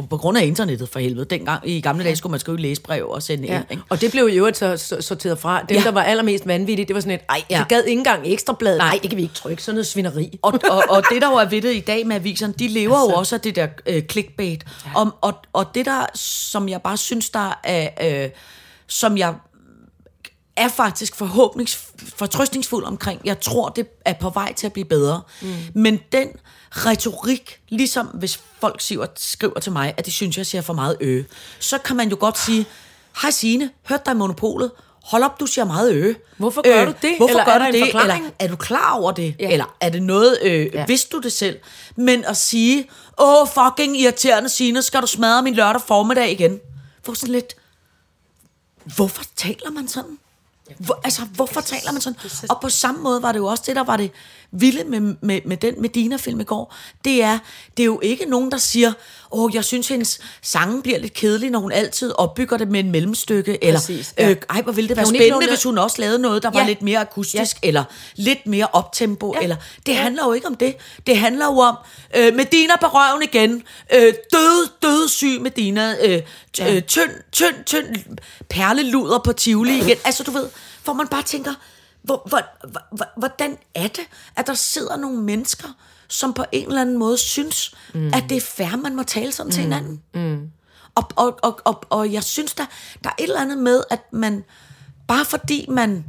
[0.10, 3.24] på- grund af internettet for helvede, dengang i gamle dage skulle man skrive læsebrev og
[3.24, 3.56] sende Ja.
[3.58, 3.84] ind, ikke?
[3.90, 5.62] Og det blev jo øvrigt så, så sorteret fra.
[5.70, 5.84] Dem, Ja.
[5.84, 7.60] der var allermest vanvittige, det var sådan et, ej, Ja.
[7.60, 8.78] det gad ikke engang ekstrablad.
[8.78, 8.88] Nej.
[8.88, 9.64] Nej, det kan vi ikke trykke.
[9.64, 10.40] Sådan noget svineri.
[10.42, 12.96] Og, og, og det, der jo er ved det i dag med aviserne, de lever
[12.96, 14.64] altså, jo også af det der øh, clickbait.
[14.86, 15.00] Ja.
[15.02, 18.30] Og, og, og det der, som jeg bare synes, der er, øh,
[18.88, 19.34] som jeg
[20.58, 23.22] er faktisk forhåbnings fortrøstningsfuld omkring.
[23.24, 25.22] Jeg tror, det er på vej til at blive bedre.
[25.42, 25.54] Mm.
[25.74, 26.28] Men den
[26.72, 30.98] retorik, ligesom hvis folk skriver, skriver til mig, at de synes, jeg siger for meget
[31.00, 31.26] øge,
[31.60, 32.66] så kan man jo godt sige,
[33.22, 34.72] hej Signe, hørte dig i Monopolet,
[35.04, 36.16] hold op, du siger meget øge.
[36.38, 37.18] Hvorfor gør du det?
[37.18, 37.88] Hvorfor Eller gør er du det?
[37.88, 39.36] Eller er du klar over det?
[39.40, 39.50] Ja.
[39.52, 40.80] Eller er det noget, øh, ja.
[40.80, 40.86] Ja.
[40.88, 41.60] vidste du det selv?
[41.96, 46.60] Men at sige, åh, fucking irriterende Signe, skal du smadre min lørdag formiddag igen?
[47.06, 47.56] hvor sådan lidt,
[48.96, 50.18] hvorfor taler man sådan?
[50.80, 52.20] Hvor, altså, hvorfor taler man sådan?
[52.50, 54.12] Og på samme måde var det jo også det, der var det
[54.60, 56.76] vilde med, med, med den Medina-film i går.
[57.06, 57.40] Det er,
[57.78, 58.94] det er jo ikke nogen, der siger,
[59.32, 62.80] åh, oh, jeg synes, hendes sange bliver lidt kedelig, når hun altid opbygger det med
[62.80, 63.64] en mellemstykke.
[63.64, 64.30] Eller, Præcis, ja.
[64.30, 66.60] øh, ej, hvor ville det være spændende, låne- hvis hun også lavede noget, der var
[66.60, 66.66] Ja.
[66.68, 67.84] lidt mere akustisk, eller
[68.16, 69.34] lidt mere optempo.
[69.36, 69.40] Ja.
[69.44, 70.76] Eller, det handler jo ikke om det.
[71.08, 71.76] Det handler jo om,
[72.16, 73.64] øh, Medina på røven igen,
[73.96, 76.22] øh, død, dødssyg Medina, øh,
[76.58, 77.86] t- øh, tynd, tynd, tynd
[78.50, 79.98] perleluder på Tivoli igen.
[80.06, 80.48] Altså, du ved,
[80.84, 81.54] hvor man bare tænker,
[82.06, 82.42] hvor, hvor,
[82.92, 85.68] hvor, hvordan er det, at der sidder nogle mennesker,
[86.08, 88.08] som på en eller anden måde synes, mm.
[88.14, 89.52] at det er fair, man må tale sådan mm.
[89.52, 90.02] til hinanden.
[90.14, 90.50] Mm.
[90.96, 92.66] Og, og, og, og, og jeg synes, der,
[93.04, 94.44] der er et eller andet med, at man,
[95.08, 96.06] bare fordi man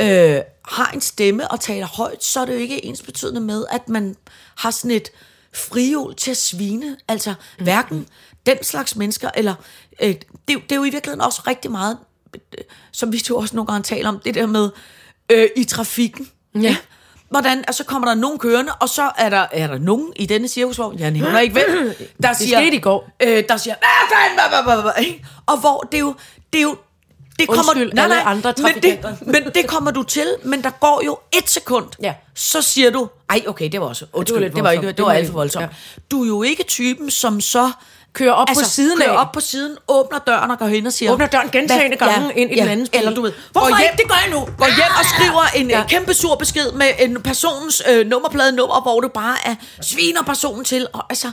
[0.00, 3.64] øh, har en stemme og taler højt, så er det jo ikke ens betydende med,
[3.70, 4.16] at man
[4.56, 5.08] har sådan et
[5.54, 6.96] frihjul til at svine.
[7.08, 7.64] Altså mm.
[7.64, 8.06] hverken
[8.46, 9.54] den slags mennesker, eller
[10.02, 11.98] øh, det, er det er jo i virkeligheden også rigtig meget,
[12.34, 14.70] øh, som vi jo også nogle gange taler om, det der med øh,
[15.56, 16.28] i trafikken.
[16.60, 16.76] Ja.
[17.30, 20.48] Hvordan, altså kommer der nogen kørende, og så er der, er der nogen i denne
[20.48, 23.10] cirkusvogn, jeg nævner ikke hvem, der siger, skete i går.
[23.22, 23.74] Øh, der siger,
[24.98, 25.26] ikke?
[25.46, 26.14] og hvor det er jo,
[26.52, 26.76] det er jo,
[27.38, 31.02] det kommer, Undskyld, alle andre men det, men det kommer du til, men der går
[31.04, 32.14] jo et sekund, Ja.
[32.34, 34.96] så siger du, ej okay, det var også, undskyld, lidt det var, ikke, voldsomt.
[34.96, 35.62] det var Det var alt for lidt- voldsomt.
[35.62, 35.68] ja.
[36.10, 37.70] Du er jo ikke typen, som så
[38.14, 39.20] Kører op på siden kører af.
[39.26, 41.12] op på siden, åbner døren og går hen og siger...
[41.12, 42.98] Åbner døren gentagne Hvad- gange ind i den andens bil.
[42.98, 44.02] Eller du ved, Hvorfor går hjem, ikke?
[44.02, 44.40] Det gør jeg nu.
[44.58, 45.78] Går hjem og skriver en Ja.
[45.78, 45.86] ja.
[45.86, 50.64] kæmpe sur besked med en personens øh, nummerplade nummer, hvor du bare er, sviner personen
[50.64, 50.86] til.
[50.92, 51.30] Og altså,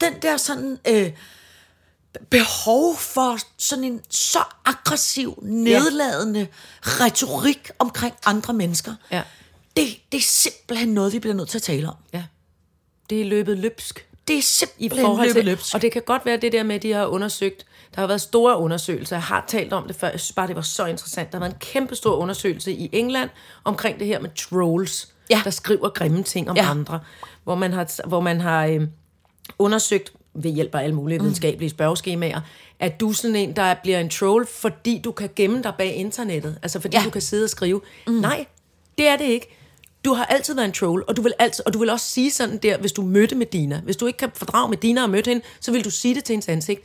[0.00, 0.78] den der sådan...
[0.88, 1.10] Øh,
[2.30, 6.46] behov for sådan en så aggressiv, nedladende
[6.82, 8.94] retorik omkring andre mennesker.
[9.10, 9.22] Ja.
[9.76, 11.94] Det, det er simpelthen noget, vi bliver nødt til at tale om.
[12.12, 12.22] Ja.
[13.10, 14.06] Det er løbet løbsk.
[14.28, 16.82] Det er i simpelthen forhold til, og det kan godt være det der med, at
[16.82, 20.20] de har undersøgt, der har været store undersøgelser, jeg har talt om det før, jeg
[20.20, 23.30] synes bare, det var så interessant, der har været en kæmpe stor undersøgelse i England
[23.64, 25.40] omkring det her med trolls, Ja.
[25.44, 26.70] der skriver grimme ting om Ja.
[26.70, 27.00] andre,
[27.44, 28.80] hvor man har, hvor man har øh,
[29.58, 32.40] undersøgt ved hjælp af alle mulige videnskabelige spørgeskemaer,
[32.80, 35.94] at du er sådan en, der bliver en troll, fordi du kan gemme dig bag
[35.94, 37.02] internettet, altså fordi ja.
[37.04, 37.80] du kan sidde og skrive.
[38.06, 38.12] Mm.
[38.12, 38.46] Nej,
[38.98, 39.56] det er det ikke.
[40.06, 42.30] Du har altid været en troll, og du vil altid, og du vil også sige
[42.30, 43.80] sådan der, hvis du mødte Medina.
[43.84, 46.32] Hvis du ikke kan fordrage Medina og mødte hende, så vil du sige det til
[46.32, 46.80] hendes ansigt.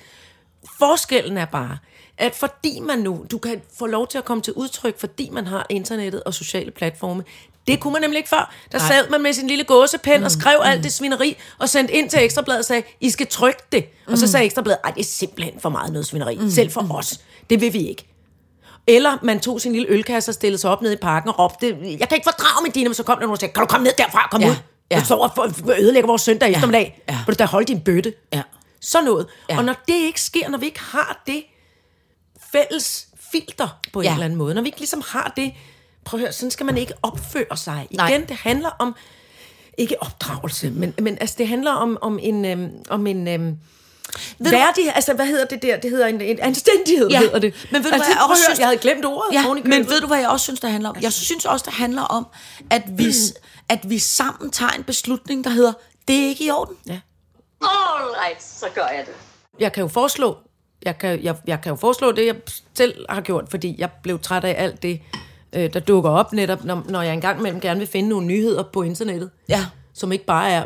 [0.79, 1.77] Forskellen er bare,
[2.17, 5.47] at fordi man nu, du kan få lov til at komme til udtryk, fordi man
[5.47, 7.23] har internettet og sociale platforme,
[7.67, 8.53] det kunne man nemlig ikke før.
[8.71, 8.87] Der Nej.
[8.87, 10.69] sad man med sin lille gåsepen mm, og skrev mm.
[10.69, 13.85] alt det svineri, og sendte ind til Ekstrabladet og sagde, I skal trykke det.
[14.07, 16.49] Og så sagde Ekstrabladet, ej, det er simpelthen for meget noget svineri, mm.
[16.49, 17.19] selv for os.
[17.49, 18.10] Det vil vi ikke.
[18.87, 21.67] Eller man tog sin lille ølkasse og stillede sig op nede i parken og råbte,
[21.99, 23.67] jeg kan ikke fordrage med dine, men så kom der nogen og sagde, kan du
[23.67, 24.55] komme ned derfra, kom Ja, ud.
[24.91, 24.99] ja.
[24.99, 27.01] Du står og ødelægger vores søndag eftermiddag.
[27.09, 27.17] ja.
[27.25, 28.13] Vil du da holde din bøtte?
[28.33, 28.41] Ja.
[28.81, 29.27] Sådan noget.
[29.49, 29.53] Ja.
[29.53, 29.59] Ja.
[29.59, 31.43] Og når det ikke sker, når vi ikke har det
[32.51, 34.05] fælles filter på ja.
[34.05, 34.09] Ja.
[34.09, 35.53] en eller anden måde, når vi ikke ligesom har det,
[36.05, 37.87] prøv at høre, sådan skal man ikke opføre sig.
[37.91, 38.23] Igen, Nej.
[38.29, 38.95] det handler om,
[39.77, 43.57] ikke opdragelse, men, men altså, det handler om, om en, øhm, om en øhm,
[44.39, 45.77] værdig, altså hvad hedder det der?
[45.79, 47.19] Det hedder en, en anstændighed, Ja.
[47.19, 47.67] hedder det.
[47.71, 49.33] Men ved du, altså, hvad jeg også synes- jeg havde glemt ordet.
[49.33, 49.89] Ja, men købet.
[49.89, 50.95] ved du, hvad jeg også synes, der handler om?
[51.01, 52.27] Jeg synes også, det handler om,
[52.69, 53.13] at vi,
[53.69, 55.73] at vi sammen tager en beslutning, der hedder,
[56.07, 56.75] det er ikke i orden.
[56.87, 56.99] Ja.
[57.61, 59.13] All right, så gør jeg det.
[59.59, 60.37] jeg kan jo foreslå,
[60.83, 62.35] jeg kan, jeg, jeg kan jo foreslå det, jeg
[62.77, 65.01] selv har gjort, fordi jeg blev træt af alt det,
[65.53, 68.63] øh, der dukker op netop, når, når jeg engang imellem gerne vil finde nogle nyheder
[68.73, 69.65] på internettet, Ja.
[69.93, 70.63] som ikke bare er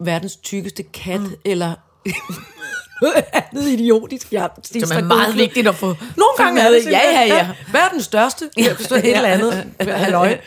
[0.00, 1.34] verdens tykkeste kat, mm.
[1.44, 1.72] eller
[3.52, 4.32] andet idiotisk.
[4.32, 4.46] Ja,
[4.84, 5.86] Som er meget vigtigt at få.
[5.86, 6.86] Nogle gange er det.
[6.86, 7.50] Ja, ja, ja.
[7.72, 8.50] Verdens største.
[8.56, 9.72] Ja, så et eller andet.
[9.80, 10.38] Halløj.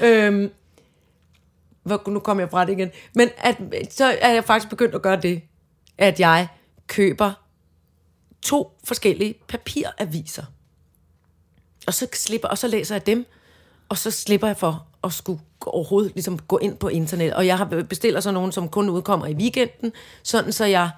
[0.00, 0.50] øhm,
[1.82, 2.90] hvor, nu kommer jeg fra det igen.
[3.14, 3.56] Men at,
[3.90, 5.42] så er jeg faktisk begyndt at gøre det,
[5.98, 6.48] at jeg
[6.86, 7.32] køber
[8.42, 10.44] to forskellige papiraviser.
[11.86, 13.26] Og så slipper, og så læser jeg dem,
[13.88, 17.34] og så slipper jeg for at skulle overhovedet ligesom gå ind på internet.
[17.34, 20.90] Og jeg har bestiller så nogen, som kun udkommer i weekenden, sådan så jeg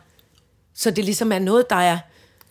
[0.75, 1.99] så det ligesom er noget, der er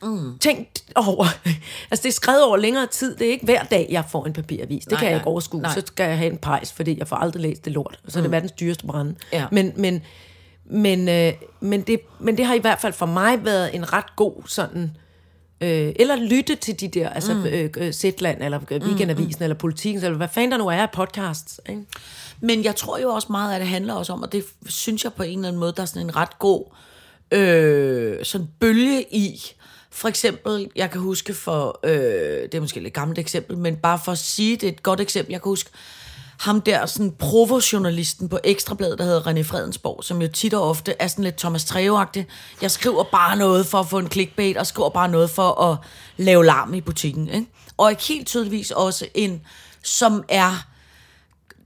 [0.01, 0.37] mm.
[0.39, 1.25] tænkt over.
[1.91, 3.15] altså det er skrevet over længere tid.
[3.15, 4.83] Det er ikke hver dag, jeg får en papiravis.
[4.83, 5.61] Det Nej, kan jeg ikke overskue.
[5.61, 5.73] nej.
[5.73, 7.99] Så skal jeg have en pejs, fordi jeg får aldrig læst det lort.
[8.05, 9.15] Og så er det verdens dyreste brænde.
[9.33, 9.45] Ja.
[9.51, 10.01] Men, men,
[10.65, 14.15] men, øh, men, det, men det har i hvert fald for mig været en ret
[14.15, 14.97] god sådan...
[15.61, 17.45] Øh, eller lytte til de der, altså mm.
[17.45, 19.43] øh, øh, Zetland, eller øh, Weekendavisen, mm.
[19.43, 21.61] eller Politiken, eller hvad fanden der nu er af podcasts.
[21.69, 21.81] Ikke?
[22.39, 25.13] Men jeg tror jo også meget, at det handler også om, og det synes jeg
[25.13, 26.65] på en eller anden måde, der er sådan en ret god
[27.31, 29.41] øh, sådan bølge i.
[29.91, 31.91] For eksempel, jeg kan huske for, øh,
[32.43, 34.83] det er måske et lidt gammelt eksempel, men bare for at sige, det er et
[34.83, 35.69] godt eksempel, jeg kan huske,
[36.39, 40.95] ham der sådan provojournalisten på Ekstrabladet, der hedder René Fredensborg, som jo tit og ofte
[40.99, 42.05] er sådan lidt Thomas treve
[42.61, 45.77] Jeg skriver bare noget for at få en clickbait, og skriver bare noget for at
[46.17, 47.29] lave larm i butikken.
[47.29, 47.47] Ikke?
[47.77, 49.41] Og ikke helt tydeligvis også en,
[49.83, 50.67] som er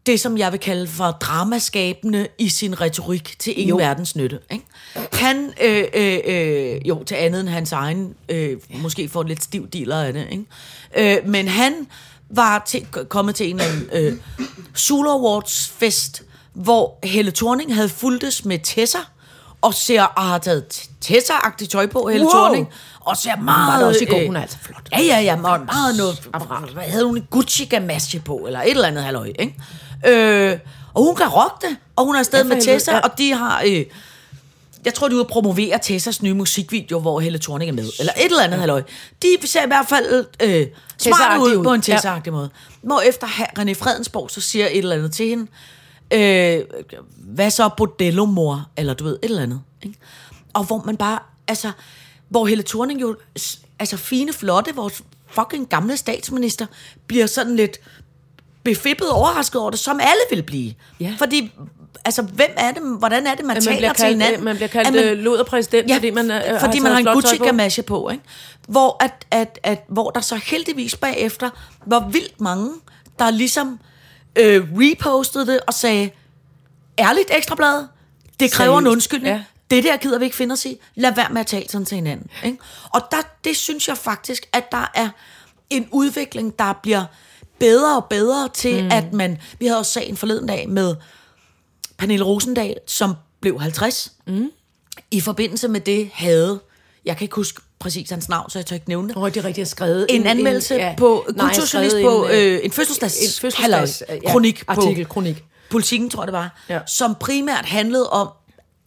[0.06, 3.78] det, som jeg vil kalde for dramaskabende i sin retorik til ingen jo.
[3.78, 4.40] verdens nytte.
[4.52, 4.66] Ikke?
[5.14, 9.68] Han, øh, øh, øh, jo, til andet end hans egen, øh, måske får lidt stiv
[9.68, 11.18] dealer af det, ikke?
[11.22, 11.88] Øh, men han
[12.36, 14.18] var til, kommet til en eller anden øh,
[14.78, 18.98] Zulu Awards fest, hvor Helle Thorning havde fulgtes med Tessa,
[19.62, 22.32] og ser og har taget Tessa-agtigt tøj på, Helle wow.
[22.32, 23.74] Thorning, og ser meget...
[23.74, 24.90] Var der også i går, øh, hun er altså flot.
[24.92, 26.30] Ja, ja, ja, meget, meget noget...
[26.74, 29.56] Hvad havde hun en Gucci-gamasje på, eller et eller andet halløj, ikke?
[30.08, 30.60] Øh,
[30.94, 33.00] og hun kan rocke det, og hun er afsted ja, med Tessa, ja.
[33.00, 33.64] og de har...
[33.68, 33.86] Øh,
[34.86, 37.90] jeg tror, de er ude at promovere Tessas nye musikvideo, hvor Helle Thorning er med.
[38.00, 38.60] Eller et eller andet, ja.
[38.60, 38.84] halløj.
[39.22, 40.68] De ser i hvert fald øh,
[40.98, 42.32] smart ud på en Tessa-agtig ja.
[42.32, 42.50] måde.
[42.82, 45.48] Hvor efter René Fredensborg så siger et eller andet til hende,
[46.14, 46.62] øh,
[47.18, 49.62] hvad så bordello mor eller du ved, et eller andet.
[49.84, 49.98] Ikke?
[50.54, 51.72] Og hvor man bare, altså,
[52.30, 53.16] hvor Helle Thorning jo,
[53.80, 56.66] altså fine, flotte, vores fucking gamle statsminister,
[57.08, 57.80] bliver sådan lidt
[58.64, 60.74] befippet overrasket over det, som alle vil blive.
[61.00, 61.16] Ja.
[61.18, 61.52] Fordi,
[62.06, 64.44] altså, hvem er det, hvordan er det, man, man taler kaldt, til hinanden?
[64.44, 67.08] Man bliver kaldt man, øh, luderpræsident, ja, fordi man, øh, fordi har, man har en
[67.08, 68.00] Gucci-gamasje på.
[68.02, 68.24] på ikke?
[68.68, 71.50] Hvor, at, at, at, hvor der så heldigvis bagefter
[71.86, 72.74] var vildt mange,
[73.20, 73.80] der ligesom
[74.36, 76.10] øh, repostede det og sagde,
[77.00, 77.86] ærligt ekstrablad,
[78.40, 78.82] det kræver Seriøst.
[78.82, 79.36] en undskyldning.
[79.36, 79.44] Ja.
[79.72, 80.78] Det der gider vi ikke finde os i.
[80.96, 82.30] Lad være med at tale sådan til hinanden.
[82.46, 82.58] Ikke?
[82.94, 85.10] Og der, det synes jeg faktisk, at der er
[85.70, 87.06] en udvikling, der bliver
[87.62, 88.90] bedre og bedre til, mm.
[88.92, 89.38] at man...
[89.60, 90.96] Vi havde også sagen forleden dag med
[91.98, 94.12] Pernille Rosendal, som blev 50.
[94.28, 94.52] Mm.
[95.12, 96.60] I forbindelse med det havde...
[97.06, 99.18] Jeg kan ikke huske præcis hans navn, så jeg tør ikke nævne det.
[99.18, 102.54] Oh, det er rigtigt, jeg skrevet en, en anmeldelse en, ja, på Kulturjournalist på øh,
[102.54, 105.44] øh, en fødselsdags, en fødselsdags ja, kronik artikel, på kronik.
[105.70, 106.80] Politikken, tror jeg det var, ja.
[106.88, 108.30] som primært handlede om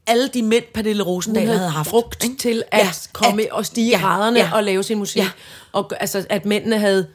[0.07, 1.91] alle de mænd, Pernille Rosendal havde, havde haft.
[1.91, 2.37] brugt ikke?
[2.37, 5.23] til at ja, komme at, og stige ja, raderne ja, og lave sin musik.
[5.23, 5.31] Ja.
[5.73, 7.07] Og altså, at mændene havde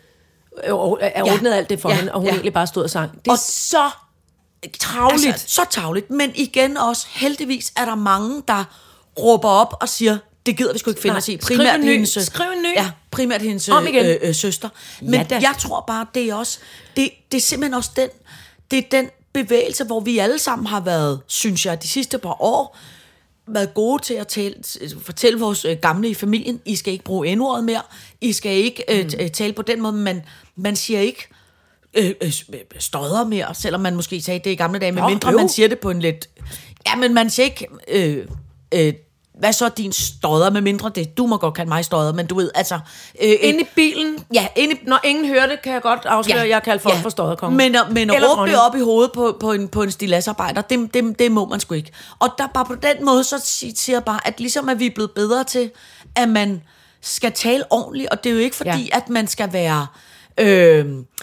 [0.63, 1.56] er ordnet ja.
[1.56, 1.95] alt det for ja.
[1.95, 2.34] hende, og hun ja.
[2.34, 3.12] egentlig bare stod og sang.
[3.12, 3.89] Det er og så
[4.80, 5.28] tavligt.
[5.28, 6.10] Altså, så tavligt.
[6.10, 8.63] Men igen også, heldigvis er der mange, der
[9.19, 11.38] råber op og siger, det gider vi sgu ikke finde os i.
[11.38, 11.91] Primært skriv en ny.
[11.91, 12.76] Hendes, skriv en ny.
[12.76, 14.06] Ja, primært hendes Om igen.
[14.06, 14.69] Øh, øh, søster.
[15.02, 16.60] Men ja, jeg tror bare, det er også,
[16.95, 18.10] det, det er simpelthen også den,
[18.72, 22.41] det er den bevægelse, hvor vi alle sammen har været, synes jeg, de sidste par
[22.41, 22.78] år,
[23.48, 24.56] været gode til at tale,
[25.02, 27.82] fortælle vores øh, gamle i familien, I skal ikke bruge n mere,
[28.22, 29.12] I skal ikke øh, mm.
[29.19, 30.22] øh, tale på den måde, men
[30.60, 31.28] man siger ikke
[31.93, 32.34] øh, øh,
[32.80, 35.89] støder mere, selvom man måske sagde det i gamle dage, medmindre man siger det på
[35.89, 36.30] en lidt...
[36.88, 37.67] Ja, men man siger ikke...
[37.88, 38.26] Øh,
[38.74, 38.93] øh,
[39.39, 42.36] hvad så din stodder, med mindre det, du må godt kalde mig stodder, men du
[42.36, 42.80] ved, altså...
[43.24, 46.38] Øh, inde i bilen, ja, inde i, når ingen hører det, kan jeg godt afsløre,
[46.38, 47.02] ja, at jeg kalder folk ja.
[47.02, 47.58] for stodderkongen.
[47.58, 50.93] Men, men at råbe det op i hovedet på, på en, på en stilasarbejder, det,
[50.93, 51.91] det, det må man sgu ikke.
[52.19, 53.41] Og der bare på den måde, så
[53.76, 55.72] siger jeg bare, at ligesom at vi er blevet bedre til,
[56.15, 56.62] at man
[57.02, 58.98] skal tale ordentligt, og det er jo ikke fordi, ja.
[58.98, 59.82] at man skal være...
[59.82, 60.09] Øh,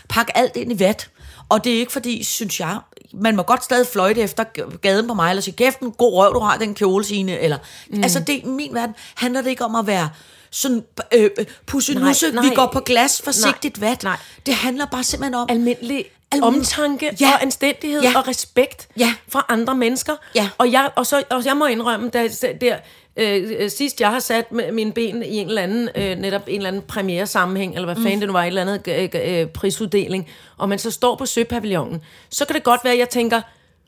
[0.08, 1.10] pakke alt ind i vat.
[1.48, 2.78] Og det er ikke fordi, synes jeg,
[3.14, 4.44] man må godt stadig fløjte efter
[4.82, 7.58] gaden på mig, eller sige, kæften, god røv, du har den kjole, sine, eller,
[7.90, 8.02] mm.
[8.02, 10.08] altså det, i min verden handler det ikke om at være
[10.50, 14.02] sådan øh, øh pussenusse, vi går på glas, forsigtigt nej, vat.
[14.02, 14.16] Nej.
[14.46, 15.46] Det handler bare simpelthen om...
[15.50, 16.04] Almindelig
[16.42, 17.32] omtanke ja.
[17.32, 18.12] og anstændighed ja.
[18.16, 19.14] og respekt ja.
[19.28, 20.12] for andre mennesker.
[20.34, 20.48] Ja.
[20.58, 22.76] Og, jeg, og, så, og jeg må indrømme, der, der
[23.16, 26.56] Øh, øh, sidst jeg har sat mine ben i en eller anden, øh, netop en
[26.56, 28.20] eller anden premiere sammenhæng, eller hvad fanden mm.
[28.20, 32.02] det nu var, et eller andet øh, øh, prisuddeling, og man så står på Søpavillonen,
[32.30, 33.40] så kan det godt være, at jeg tænker,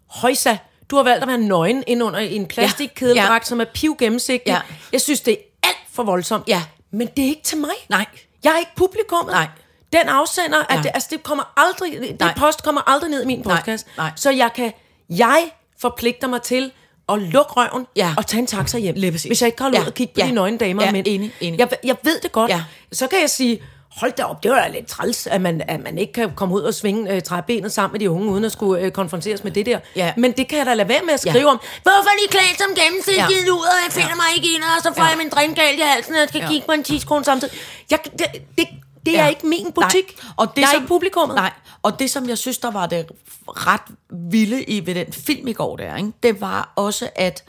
[0.07, 0.57] højsa,
[0.91, 3.49] du har valgt at være nøgen ind under en plastikkedeldragt, ja.
[3.49, 4.51] som er piv gennemsigtig.
[4.51, 4.61] Ja.
[4.93, 6.49] Jeg synes, det er alt for voldsomt.
[6.49, 6.63] Ja.
[6.91, 7.71] Men det er ikke til mig.
[7.89, 8.07] Nej.
[8.45, 9.33] Jeg er ikke publikummet.
[9.33, 9.47] Nej.
[9.93, 10.77] Den afsender, ja.
[10.77, 12.35] at det, altså det kommer aldrig, det Nej.
[12.37, 13.87] post kommer aldrig ned i min podcast.
[13.97, 14.07] Nej.
[14.07, 14.13] Nej.
[14.17, 14.73] Så jeg kan,
[15.11, 16.73] jeg forpligter mig til
[17.09, 18.15] og lukke røven ja.
[18.17, 18.95] og tage en taxa hjem.
[18.95, 19.81] Lige Hvis jeg ikke kan ja.
[19.81, 20.27] ud og kigge på ja.
[20.27, 20.89] de nøgne damer ja.
[20.89, 21.07] og mænd.
[21.09, 21.59] Enig, enig.
[21.59, 22.51] Jeg, jeg ved det godt.
[22.51, 22.63] Ja.
[22.93, 23.61] Så kan jeg sige,
[24.01, 26.61] hold da op, det var lidt træls, at man, at man ikke kan komme ud
[26.61, 29.67] og svinge øh, træbenet sammen med de unge, uden at skulle øh, konfronteres med det
[29.67, 29.79] der.
[29.97, 30.13] Ja.
[30.17, 31.51] Men det kan jeg da lade være med at skrive ja.
[31.51, 31.61] om.
[31.83, 33.53] Hvorfor er de klædt som gennemsigtigt ja.
[33.53, 34.15] ud, og jeg finder ja.
[34.15, 35.11] mig ikke ind, og så får ja.
[35.11, 36.49] jeg min drinkgalt i halsen, og jeg skal ja.
[36.49, 37.55] kigge på en 10 kroner samtidig.
[37.91, 38.27] Jeg, det,
[38.59, 38.67] det,
[39.09, 39.25] det ja.
[39.25, 40.23] er ikke min butik.
[40.23, 40.33] Nej.
[40.37, 41.35] Og det, jeg er som, ikke publikummet.
[41.35, 43.07] Nej, og det som jeg synes, der var det
[43.49, 43.81] ret
[44.31, 46.13] vilde i ved den film i går der, ikke?
[46.23, 47.45] det var også, at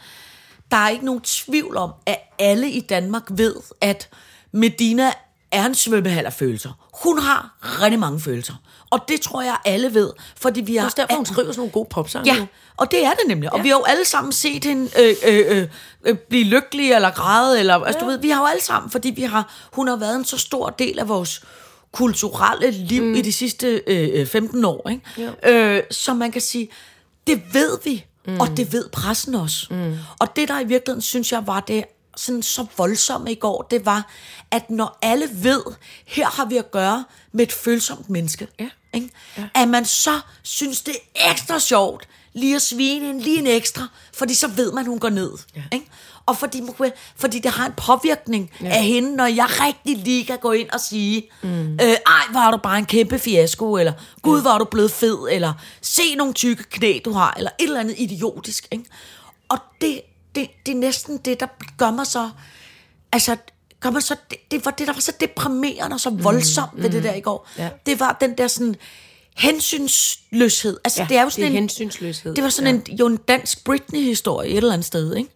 [0.71, 4.09] der er ikke nogen tvivl om, at alle i Danmark ved, at
[4.51, 5.11] Medina
[5.51, 6.89] er en svømmehal af følelser.
[7.03, 8.53] Hun har rigtig mange følelser.
[8.89, 10.13] Og det tror jeg, alle ved.
[10.35, 12.33] Fordi vi har, Også derfor, hun skriver sådan nogle gode popsange.
[12.33, 12.45] Ja,
[12.77, 13.53] og det er det nemlig.
[13.53, 13.63] Og ja.
[13.63, 15.67] vi har jo alle sammen set hende øh, øh, øh,
[16.05, 17.59] øh, blive lykkelig eller græde.
[17.59, 18.05] Eller, altså, ja.
[18.05, 20.37] du ved, vi har jo alle sammen, fordi vi har, hun har været en så
[20.37, 21.43] stor del af vores
[21.91, 23.13] kulturelle liv mm.
[23.13, 24.89] i de sidste øh, øh, 15 år.
[24.89, 25.75] Ikke?
[25.77, 26.69] Øh, så man kan sige,
[27.27, 28.39] det ved vi, mm.
[28.39, 29.67] og det ved pressen også.
[29.69, 29.97] Mm.
[30.19, 31.85] Og det, der i virkeligheden, synes jeg, var det
[32.19, 34.09] sådan så voldsomme i går, det var,
[34.51, 35.63] at når alle ved,
[36.05, 38.69] her har vi at gøre med et følsomt menneske, Ja.
[38.93, 39.09] ikke?
[39.55, 43.87] at man så synes, det er ekstra sjovt lige at svine en, lige en ekstra,
[44.13, 45.31] fordi så ved man, hun går ned.
[45.55, 45.61] Ja.
[45.73, 45.85] Ikke?
[46.25, 46.61] Og fordi,
[47.15, 48.67] fordi det har en påvirkning ja.
[48.69, 51.73] af hende, når jeg rigtig lige kan gå ind og sige, mm.
[51.73, 55.53] øh, ej, var du bare en kæmpe fiasko, eller gud, var du blevet fed, eller
[55.81, 58.67] se nogle tykke knæ, du har, eller et eller andet idiotisk.
[58.71, 58.83] Ikke?
[59.49, 60.01] Og det,
[60.39, 61.47] det, det er næsten det, der
[61.77, 62.29] gør mig så...
[63.11, 63.37] Altså,
[63.79, 66.83] gør mig så, det, det var det, der var så deprimerende og så voldsomt mm,
[66.83, 67.47] ved det der i går.
[67.57, 67.69] Ja.
[67.85, 68.75] Det var den der sådan
[69.37, 70.77] hensynsløshed.
[70.83, 72.35] Altså, Ja, det er jo sådan det er en, hensynsløshed.
[72.35, 72.91] Det var sådan ja.
[72.91, 75.29] en, jo en dansk Britney-historie et eller andet sted, ikke?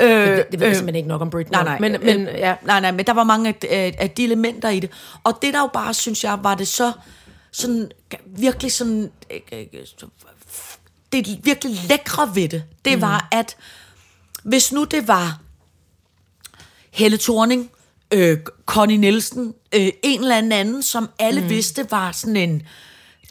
[0.00, 1.56] Øh, Det, det ved jeg simpelthen ikke nok om Britney.
[1.56, 2.54] Nej, nej, Men, men, men øh, ja.
[2.62, 4.90] nej, nej, men der var mange af, af de elementer i det.
[5.24, 6.92] Og det der jo bare, synes jeg, var det så
[7.52, 7.90] sådan,
[8.26, 9.66] virkelig sådan, øh, øh,
[11.12, 13.02] det virkelig lækre ved det, det mm.
[13.02, 13.56] var, at
[14.48, 15.38] hvis nu det var
[16.90, 17.70] Helle Thorning,
[18.10, 21.48] øh, Connie Nielsen, øh, en eller anden anden, som alle mm.
[21.48, 22.62] vidste var sådan en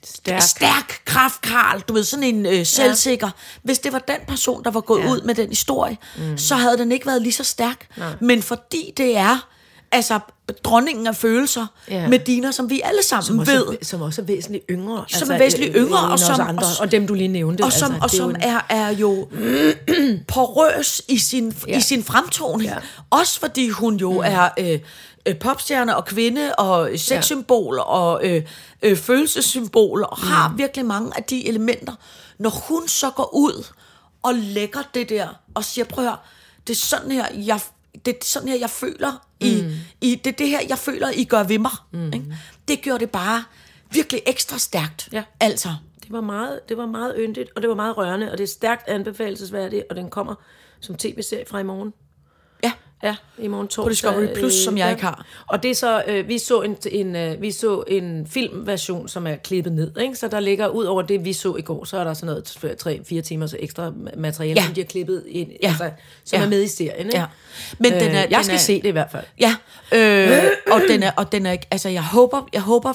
[0.04, 0.42] Stærk.
[0.42, 3.30] stærk kraftkarl, du ved, sådan en øh, selvsikker.
[3.64, 5.12] Hvis det var den person, der var gået Ja.
[5.12, 6.38] ud med den historie, mm.
[6.38, 7.88] så havde den ikke været lige så stærk.
[7.98, 8.16] Nej.
[8.22, 9.50] Men fordi det er
[9.96, 10.20] altså
[10.64, 11.96] dronningen af følelser, Ja.
[11.96, 12.08] ja.
[12.08, 15.00] Medina, som vi alle sammen som, ved, også, som også er væsentligt yngre.
[15.02, 17.62] Altså, Som er væsentligt yngre, og som- andre, og- og dem, du lige nævnte.
[17.64, 19.28] og som, altså, og som er, er jo
[20.28, 21.72] porøs i sin, ja.
[21.72, 21.78] Ja.
[21.78, 22.70] i sin fremtoning.
[22.70, 22.76] Ja.
[22.76, 22.80] Ja.
[23.10, 24.20] Også fordi hun jo mm.
[24.24, 24.80] er øh,
[25.26, 28.44] øh, popstjerne og kvinde og sexsymbol og øh,
[28.84, 30.28] øh, følelsessymbol og mm.
[30.28, 31.94] har virkelig mange af de elementer.
[32.40, 33.66] Når hun så går ud
[34.24, 36.20] og lægger det der og siger, prøv at høre,
[36.68, 37.60] det er sådan her, jeg,
[38.06, 39.72] det er sådan her, jeg føler, i, Mm.
[40.02, 41.72] i, det er det her, jeg føler, I gør ved mig.
[41.92, 42.14] Mm.
[42.14, 42.26] Ikke?
[42.68, 43.44] Det gjorde det bare
[43.92, 45.10] virkelig ekstra stærkt.
[45.12, 45.24] Ja.
[45.40, 45.70] Altså.
[46.04, 48.48] Det var, meget, det var meget yndigt, og det var meget rørende, og det er
[48.48, 50.36] stærkt anbefalesværdigt, og den kommer
[50.80, 51.94] som tv-serie fra i morgen.
[53.04, 53.08] Ja.
[53.08, 53.92] Ja, i morgen torsdag.
[53.92, 55.26] Discovery Plus, som jeg ikke har.
[55.48, 59.28] Og det er så, øh, vi, så en, en, øh, vi så en filmversion, som
[59.28, 60.16] er klippet ned, ikke?
[60.16, 63.02] så der ligger, ud over det, vi så i går, så er der sådan noget
[63.18, 64.66] 3-4 timers ekstra materiale, Ja.
[64.66, 65.68] som de har klippet ind, Ja.
[65.68, 65.90] altså,
[66.26, 66.46] som Ja.
[66.46, 67.06] er med i serien.
[67.06, 67.18] Ikke?
[67.18, 67.26] Ja.
[67.80, 69.24] Men den er- jeg den skal er- se det i hvert fald.
[69.40, 69.56] Ja,
[69.94, 72.94] øh, og den er, og den er, altså jeg håber, jeg håber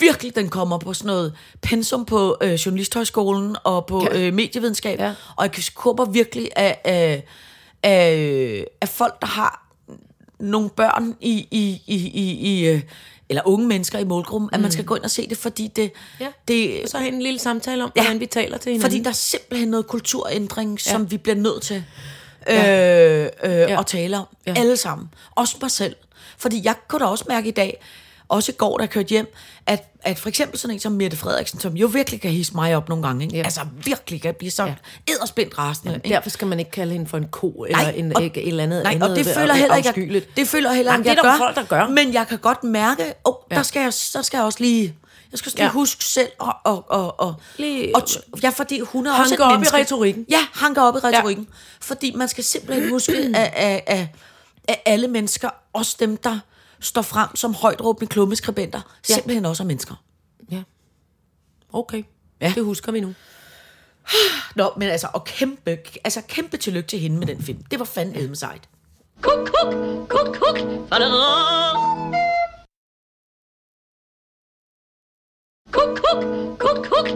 [0.00, 4.18] virkelig, den kommer på sådan noget pensum på øh, Journalisthøjskolen og på Ja.
[4.18, 4.26] ja.
[4.26, 5.04] øh, medievidenskab, Ja.
[5.06, 5.14] ja.
[5.36, 7.24] og jeg håber virkelig, at, at,
[7.84, 9.60] at, at folk, der har
[10.40, 12.80] nogle børn i, i, i, i, i øh,
[13.28, 15.92] eller unge mennesker i målgruppen, at man skal gå ind og se det, fordi det,
[16.20, 16.28] Ja.
[16.48, 18.02] det Og så have en lille samtale om, Ja.
[18.02, 18.90] hvordan vi taler til hinanden.
[18.90, 21.08] fordi der er simpelthen noget kulturændring, som Ja.
[21.08, 23.30] vi bliver nødt til øh, Ja.
[23.44, 23.80] øh, Ja.
[23.80, 24.26] at tale om.
[24.46, 24.54] Ja.
[24.56, 25.08] Alle sammen.
[25.34, 25.96] Også mig selv.
[26.38, 27.80] Fordi jeg kunne da også mærke i dag,
[28.34, 29.34] også i går, jeg kørte hjem,
[29.66, 32.76] at, at for eksempel sådan en som Mette Frederiksen, som jo virkelig kan hisse mig
[32.76, 33.36] op nogle gange, ikke?
[33.36, 33.42] Ja.
[33.42, 34.74] altså virkelig kan blive så Ja.
[35.08, 35.90] edderspændt rasende.
[35.92, 36.08] Ja, ikke?
[36.08, 38.62] derfor skal man ikke kalde hende for en ko, eller Nej, en, og- et eller
[38.62, 41.18] andet Nej, andet og det føler heller ikke, at, det føler heller Jamen, ikke, det
[41.18, 41.88] er jeg der gør, folk, der gør.
[41.88, 43.56] Men jeg kan godt mærke, oh, Ja.
[43.56, 44.94] der, skal jeg, der skal jeg også lige,
[45.32, 45.70] jeg skal også lige Ja.
[45.72, 49.34] huske selv, og, og, og, og, Lige- og t- ja, fordi hun er Hanke også
[49.34, 50.26] et op i retorikken.
[50.30, 51.44] Ja, hanker op i retorikken.
[51.50, 51.56] Ja.
[51.80, 54.06] Fordi man skal simpelthen huske, at, at, at,
[54.68, 56.38] at alle mennesker, også dem, der
[56.84, 59.14] står frem som højt råbende klummeskribenter, Ja.
[59.14, 59.94] simpelthen også er mennesker.
[60.50, 60.62] Ja.
[61.72, 62.02] Okay.
[62.40, 62.52] Ja.
[62.56, 63.14] Det husker vi nu.
[64.56, 67.62] Nå, men altså, og kæmpe, altså kæmpe tillykke til hende med den film.
[67.70, 68.68] Det var fandme edme sejt.
[69.22, 69.74] Kuk, kuk,
[70.08, 70.58] kuk, kuk.
[75.72, 76.24] Kuk, kuk,
[76.58, 77.08] kuk, kuk.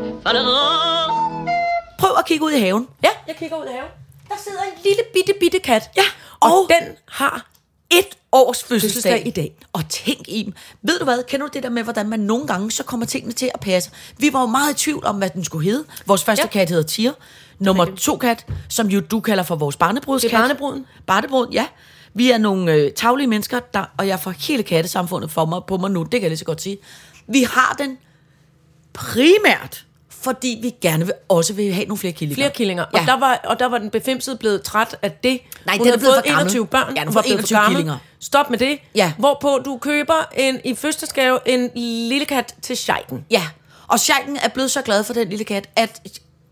[1.98, 2.88] Prøv at kigge ud i haven.
[3.02, 3.90] Ja, jeg kigger ud af haven.
[4.28, 5.90] Der sidder en lille bitte, bitte kat.
[5.96, 6.02] Ja,
[6.40, 7.46] Og, og- den har
[7.90, 9.26] et års fødselsdag.
[9.26, 9.56] I dag.
[9.72, 10.52] Og tænk i dem.
[10.82, 13.32] Ved du hvad, kender du det der med, hvordan man nogle gange, så kommer tingene
[13.32, 13.90] til at passe?
[14.18, 15.84] Vi var jo meget i tvivl om, hvad den skulle hedde.
[16.06, 16.48] Vores første Ja.
[16.48, 17.12] kat hedder Tir.
[17.58, 20.30] Nummer to kat, som jo du kalder for vores barnebrudskat.
[20.30, 20.86] Det er barnebruden.
[21.06, 21.66] Barnebruden, ja.
[22.14, 25.76] Vi er nogle øh, taglige mennesker, der, og jeg får hele kattesamfundet for mig, på
[25.76, 26.78] mig nu, det kan jeg lige så godt sige.
[27.28, 27.98] Vi har den
[28.92, 29.84] primært,
[30.22, 32.36] fordi vi gerne vil, også vil have nogle flere killinger.
[32.36, 32.84] flere killinger.
[32.94, 33.00] Ja.
[33.00, 35.40] Og, der var, og der var den befimsede blevet træt af det.
[35.66, 36.42] Nej, Hun den er havde blevet fået for gammel.
[36.46, 36.96] 21 børn.
[36.96, 37.76] Ja, får var blevet 21 for gammel.
[37.78, 37.98] killinger.
[38.20, 38.78] Stop med det.
[38.94, 39.12] Ja.
[39.18, 41.70] Hvorpå du køber en, i fødselsgave en
[42.08, 43.24] lille kat til Scheiken.
[43.30, 43.42] Ja,
[43.88, 46.00] og Scheiken er blevet så glad for den lille kat, at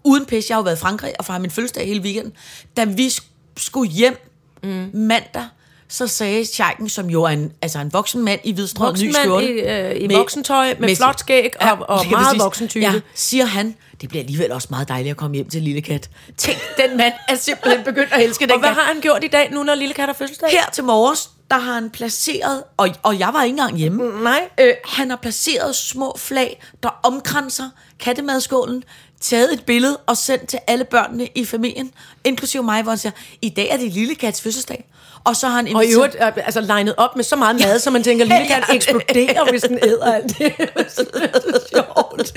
[0.05, 2.33] uden pis, jeg har jo været i Frankrig og fejret min fødselsdag hele weekenden,
[2.77, 3.25] da vi sk-
[3.57, 4.17] skulle hjem
[4.63, 4.91] mm.
[4.95, 5.45] mandag,
[5.89, 9.23] så sagde Scheiken, som jo er en, altså en voksen mand i hvidstrøget ny Voksen
[9.23, 9.47] skjorte.
[9.47, 12.43] i, øh, i voksentøj, med flot skæg og- og lige meget præcis.
[12.43, 12.85] voksentype.
[12.85, 16.11] Ja, siger han, det bliver alligevel også meget dejligt at komme hjem til lille kat.
[16.37, 18.77] Tænk, den mand er simpelthen begyndt at elske den Og hvad kat.
[18.77, 20.51] har han gjort i dag, nu når lille kat har fødselsdag?
[20.51, 24.23] Her til morges, der har han placeret, og, og jeg var ikke engang hjemme.
[24.23, 24.49] Nej.
[24.61, 27.71] Øh, han har placeret små flag, der omkranser
[28.01, 28.85] kattemadskålen,
[29.21, 31.91] taget et billede og sendt til alle børnene i familien,
[32.25, 33.13] inklusive mig, hvor han siger,
[33.43, 34.85] i dag er det lille kats fødselsdag.
[35.27, 37.79] Og så har han Og i øvrigt øh, altså legnet op med så meget mad,
[37.79, 38.75] så man tænker, lille kan Ja.
[38.75, 40.39] eksplodere, hvis den æder alt det.
[40.59, 42.33] det sjovt.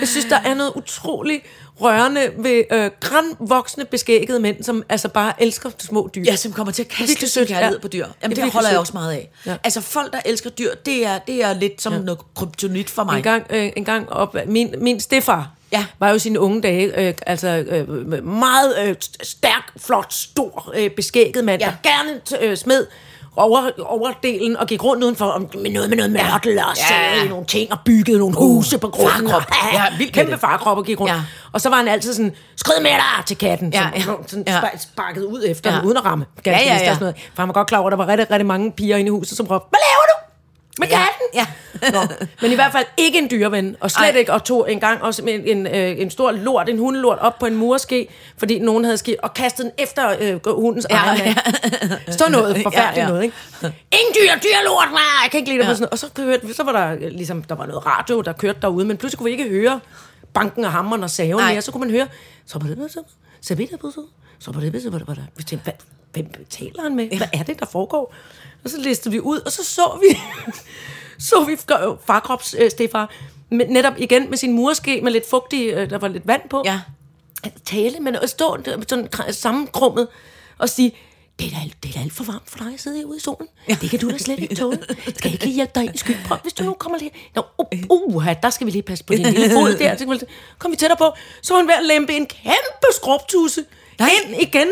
[0.00, 1.44] Jeg synes, der er noget utroligt
[1.80, 6.22] rørende ved øh, grænvoksne, beskækkede mænd, som altså bare elsker små dyr.
[6.26, 7.80] Ja, som kommer til at kaste sin kærlighed ja.
[7.82, 8.04] på dyr.
[8.06, 9.30] Det Jamen, det, virkelig holder jeg også meget af.
[9.46, 9.56] Ja.
[9.64, 11.98] Altså, folk, der elsker dyr, det er, det er lidt som ja.
[11.98, 13.16] noget kryptonit for mig.
[13.16, 15.84] En gang, øh, en gang op, min, min stefar Ja.
[15.98, 21.44] var jo sine unge dage, øh, altså øh, meget øh, stærk, flot, stor, øh, beskægget
[21.44, 21.72] mand, Ja.
[21.82, 22.86] der gerne øh, smed
[23.36, 26.82] over, overdelen og gik rundt udenfor om, med noget med noget mørtel og Ja.
[26.88, 29.28] sagde nogle ting og byggede nogle huse på grunden.
[29.28, 29.42] farkrop.
[29.50, 31.12] Og, Ja, vildt kæmpe farkrop og gik rundt.
[31.12, 31.20] Ja.
[31.52, 33.72] Og så var han altid sådan, skrid med dig til katten.
[33.72, 34.00] Ja, ja.
[34.26, 34.60] sådan Ja.
[34.60, 35.76] spa- sparket ud efter Ja.
[35.76, 35.82] ja.
[35.82, 36.24] uden at ramme.
[36.46, 36.78] Ja, ja, og ja.
[36.78, 37.16] Sådan noget.
[37.34, 39.10] For han var godt klar over, at der var rigtig, rigtig mange piger inde i
[39.10, 40.17] huset, som råbte, hvad laver du?
[40.78, 41.26] Med katten?
[41.34, 41.46] ja.
[41.92, 42.00] Nå,
[42.42, 44.18] men i hvert fald ikke en dyreven, og slet Ej.
[44.18, 47.38] Ikke, og tog en gang også en, en, øh, en stor lort, en hundelort op
[47.38, 51.24] på en murske, fordi nogen havde skidt, og kastet den efter øh, hundens Ja, ejer.
[51.24, 51.34] Ja.
[52.12, 53.36] Så noget forfærdeligt Ja, ja, noget, ikke?
[53.62, 55.68] Ingen dyr, dyrlort, nej, jeg kan ikke lide det.
[55.68, 55.74] Ja.
[55.74, 58.58] Sådan, og så, kørte, så var der øh, ligesom, der var noget radio, der kørte
[58.62, 59.80] derude, men pludselig kunne vi ikke høre
[60.34, 62.06] banken og hammeren og saven mere, så kunne man høre,
[62.46, 63.00] så var det, så,
[63.40, 64.02] så jeg på så,
[64.38, 65.60] så var det, så var det, var det.
[65.64, 65.72] Hvad,
[66.12, 67.16] hvem taler han med?
[67.16, 68.14] Hvad er det, der foregår?
[68.64, 70.18] Og så listede vi ud, og så så vi,
[71.28, 71.56] så vi
[72.06, 73.10] farkrops øh, Stefar,
[73.50, 76.62] med, netop igen med sin murske med lidt fugtig, øh, der var lidt vand på.
[76.64, 76.80] Ja.
[77.44, 80.08] At tale, men at stå sådan kr- sammenkrummet
[80.58, 80.96] og sige,
[81.38, 83.20] det er, da, det er da alt for varmt for dig at sidde herude i
[83.20, 83.48] solen.
[83.68, 83.76] Ja.
[83.80, 84.78] Det kan du da slet ikke tåle.
[84.88, 87.10] Skal jeg ikke lige hjælpe dig ind i skyggebrønd, hvis du nu kommer lige...
[87.34, 87.66] Nå, uh,
[88.16, 89.96] uh, der skal vi lige passe på din lille fod der.
[89.96, 90.26] Så
[90.58, 91.12] Kom vi tættere på.
[91.42, 93.64] Så var han ved at lempe en kæmpe skrubtusse
[94.00, 94.68] ind igen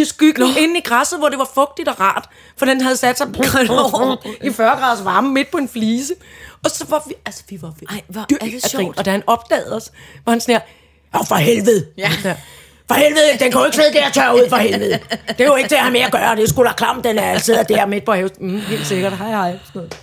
[0.00, 0.60] i skyggen, Nå.
[0.60, 2.28] inde i græsset, hvor det var fugtigt og rart.
[2.56, 3.28] For den havde sat sig
[4.42, 6.14] i 40 graders varme midt på en flise.
[6.64, 8.98] Og så var vi, altså vi var ved Ej, hvor er det sjovt.
[8.98, 9.90] Og da han opdagede os,
[10.24, 10.60] var han sådan her,
[11.20, 11.86] Åh, for helvede.
[11.98, 12.10] Ja.
[12.88, 14.98] For helvede, den jo ikke sidde der og tørre ud, for helvede.
[15.28, 17.04] Det er jo ikke til at have med at gøre, det er sgu da klamt,
[17.04, 18.40] den er sidder der midt på havet.
[18.40, 19.50] Mm, helt sikkert, hej hej.
[19.50, 19.96] Sådan noget.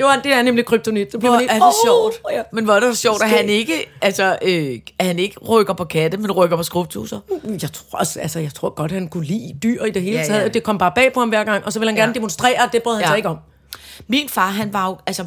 [0.00, 1.12] Det, var, det er nemlig kryptonit.
[1.12, 2.14] Så bliver Hvor man er det "Åh, sjovt.
[2.32, 5.74] ja." Men hvor er det sjovt, at han ikke, altså, øh, at han ikke rykker
[5.74, 7.20] på katte, men rykker på skrubtusser.
[7.62, 10.24] Jeg tror, også, altså, jeg tror godt, han kunne lide dyr i det hele Ja,
[10.26, 10.42] taget.
[10.42, 10.48] ja.
[10.48, 12.14] Det kom bare bag på ham hver gang, og så ville han gerne Ja.
[12.14, 13.08] demonstrere, at det brød han Ja.
[13.08, 13.36] sig ikke om.
[14.08, 15.24] Min far, han var jo, altså,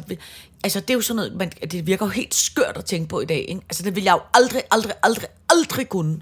[0.64, 3.20] altså det er jo sådan noget, man, det virker jo helt skørt at tænke på
[3.20, 3.60] i dag, ikke?
[3.64, 6.20] Altså det vil jeg jo aldrig, aldrig, aldrig, aldrig kunne.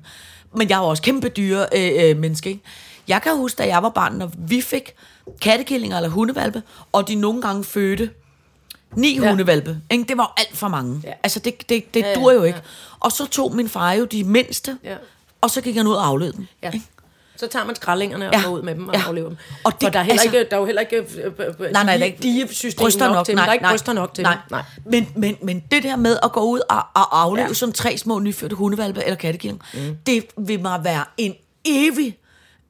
[0.57, 2.63] Men jeg er jo også kæmpe dyre øh, øh, menneske, ikke?
[3.09, 4.95] Jeg kan huske, da jeg var barn, når vi fik
[5.41, 8.11] kattekillinger eller hundevalpe, og de nogle gange fødte
[8.97, 9.23] ni ja.
[9.23, 9.29] Ja.
[9.29, 9.77] hundevalpe.
[9.91, 10.05] Ikke?
[10.09, 11.01] Det var jo alt for mange.
[11.05, 11.09] Ja.
[11.09, 11.15] Ja.
[11.23, 12.47] Altså, det, det, det ja, ja, dur jo ja.
[12.47, 12.61] ikke.
[13.01, 14.95] Og så tog min far jo de mindste, Ja.
[15.41, 16.47] og så gik han ud og aflevede dem.
[16.63, 16.71] Ja.
[16.71, 16.87] ikke?
[17.37, 18.43] Så tager man skraldingerne og Ja.
[18.43, 19.01] går ud med dem og Ja.
[19.01, 19.07] ja.
[19.07, 19.37] aflever dem.
[19.65, 21.05] Og det- For der er, heller altså- ikke, der er jo heller ikke øh,
[21.39, 23.37] øh, øh, Nej, nej, ikke digesystem bryster nok, til dem.
[23.39, 24.33] nej, Der er ikke nej, bryster nok til nej.
[24.35, 24.41] dem.
[24.51, 24.63] Nej.
[24.85, 27.49] Men, men, men det der med at gå ud og, og afleve ja.
[27.49, 27.55] Ja.
[27.55, 29.97] sådan tre små nyfødte hundevalpe eller kattekilling, mm.
[30.07, 31.35] det vil mig være en
[31.65, 32.17] evig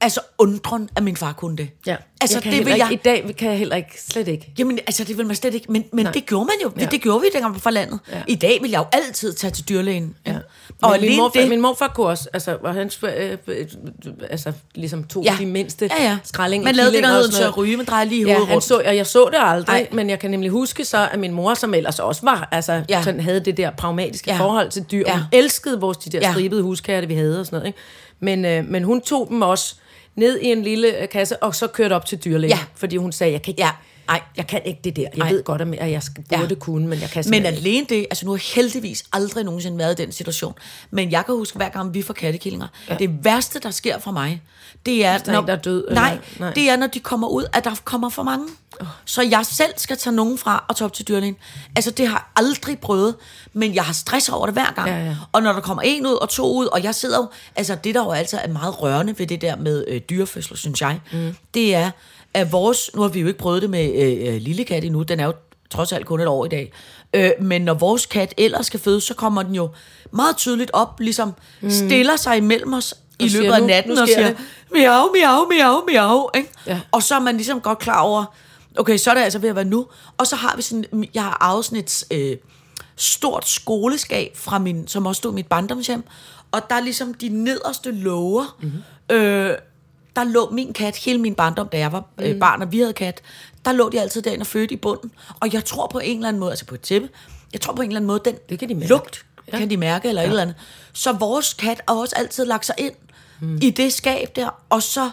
[0.03, 1.69] altså undren, at min far kunne det.
[1.87, 1.97] Ja.
[2.21, 2.93] Altså, jeg kan det vil heller jeg...
[2.93, 4.53] ikke, I dag kan jeg heller ikke, slet ikke.
[4.59, 5.73] Jamen, altså, det vil man slet ikke.
[5.73, 6.13] Men, men Nej.
[6.13, 6.73] det gjorde man jo.
[6.77, 6.83] Ja.
[6.83, 6.89] Ja.
[6.91, 7.99] Det gjorde vi, dengang fra landet.
[8.11, 8.17] Ja.
[8.17, 8.23] Ja.
[8.29, 10.15] I dag vil jeg jo altid tage til dyrlægen.
[10.27, 10.35] Ja.
[10.83, 11.49] Og Men min, morfar, det...
[11.49, 13.67] min morfar kunne også, altså, og han øh, øh,
[14.31, 15.33] altså, ligesom tog Ja.
[15.33, 15.39] ja.
[15.39, 16.19] de mindste Ja, ja.
[16.25, 16.65] skraldinger.
[16.65, 18.47] Man lavede det, der killinger og hed en tør ryge, man drejer lige Ja, hovedet
[18.49, 18.65] han rundt.
[18.65, 19.89] så, og jeg så det aldrig, Ej.
[19.93, 22.83] Men jeg kan nemlig huske så, at min mor, som ellers også var, altså, Ja.
[22.89, 23.03] ja.
[23.03, 24.37] sådan, havde det der pragmatiske Ja.
[24.37, 24.43] ja.
[24.43, 25.03] forhold til dyr.
[25.07, 25.13] Ja.
[25.15, 26.27] Hun elskede vores de der Ja.
[26.27, 26.33] ja.
[26.33, 27.67] stribede huskatte, vi havde og sådan noget.
[27.67, 27.79] Ikke?
[28.21, 29.75] Men, øh, men hun tog dem også
[30.17, 32.57] ned i en lille øh, kasse, og så kørte op til dyrlægen.
[32.57, 32.59] Ja.
[32.75, 33.71] Fordi hun sagde, jeg kan ikke, Ja.
[34.09, 34.13] Ja.
[34.13, 35.03] Ej, jeg kan ikke det der.
[35.17, 35.33] Jeg Ej.
[35.33, 36.55] Ved godt, at jeg burde Ja.
[36.55, 40.01] kunne, men jeg kan Men alene det, altså nu har jeg heldigvis aldrig nogensinde været
[40.01, 40.55] i den situation,
[40.91, 42.95] men jeg kan huske, hver gang vi får kattekillinger, ja.
[42.95, 44.43] det værste, der sker for mig,
[44.87, 46.53] det er, en, der er død, eller- nej, nej.
[46.53, 48.47] det er, når de kommer ud, at der kommer for mange.
[49.05, 51.37] Så jeg selv skal tage nogen fra og tage op til dyrlægen.
[51.77, 53.15] Altså, det har jeg aldrig prøvet,
[53.53, 54.89] men jeg har stress over det hver gang.
[54.89, 55.17] Ja, ja.
[55.33, 57.95] Og når der kommer en ud og to ud, og jeg sidder jo, altså det
[57.95, 61.37] der jo altid er meget rørende ved det der med øh, dyrefødsler, synes jeg, mm.
[61.55, 61.91] det er,
[62.35, 65.03] at vores, nu har vi jo ikke prøvet det med øh, øh, lille kat endnu,
[65.03, 65.33] den er jo
[65.71, 66.73] trods alt kun et år i dag,
[67.15, 69.71] øh, men når vores kat ellers skal fødes, så kommer den jo
[70.11, 71.71] meget tydeligt op, ligesom mm.
[71.71, 74.37] stiller sig imellem os i siger, løbet af "Nu- natten og siger, det."
[74.73, 76.49] miau, miau, miau, miau, ikke?
[76.67, 76.81] Ja.
[76.93, 78.25] Og så er man ligesom godt klar over,
[78.79, 79.87] okay, så er det altså ved at være nu.
[80.19, 82.37] Og så har vi sådan, jeg har et øh,
[82.97, 86.05] stort skoleskab, fra min, som også stod i mit barndomshjem,
[86.53, 89.17] og der er ligesom de nederste låger, mm-hmm.
[89.17, 89.55] øh,
[90.17, 92.93] der lå min kat hele min barndom, da jeg var øh, barn, og vi havde
[92.93, 93.21] kat,
[93.65, 95.11] der lå de altid derinde og fødte i bunden.
[95.41, 97.09] Og jeg tror på en eller anden måde, altså på et tæppe,
[97.53, 98.89] jeg tror på en eller anden måde, den Det kan de mærke.
[98.89, 99.59] lugt Ja.
[99.59, 100.27] kan de mærke, eller ja.
[100.27, 100.57] et eller andet.
[100.93, 102.95] Så vores kat har også altid lagt sig ind
[103.41, 103.59] mm.
[103.63, 105.11] i det skab der, og så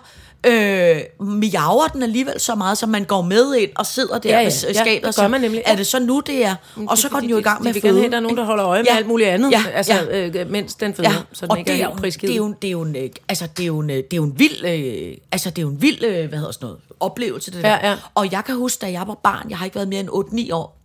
[0.47, 4.37] Øh, miaver den alligevel så meget, så man går med ind og sidder der Ja,
[4.39, 4.43] ja.
[4.43, 5.61] ved Ja, skabet det og gør man nemlig.
[5.65, 6.55] er det så nu, det er?
[6.87, 8.01] Og så går den jo i gang med at vil gerne føde.
[8.01, 8.97] have, der er nogen, der holder øje med Ja.
[8.97, 10.27] alt muligt andet, Ja, altså, ja.
[10.27, 12.35] øh, mens den føder, Ja, så den og ikke det er, er helt det, er
[12.35, 14.23] jo, det er jo en, øh, altså det er jo en, øh, det er jo
[14.23, 17.51] en vild, øh, altså det er jo en vild, øh, hvad hedder sådan noget, oplevelse
[17.51, 17.69] det der.
[17.69, 17.95] Ja, ja.
[18.15, 20.09] Og jeg kan huske, da jeg var barn, jeg har ikke været mere end
[20.49, 20.77] 8-9 år,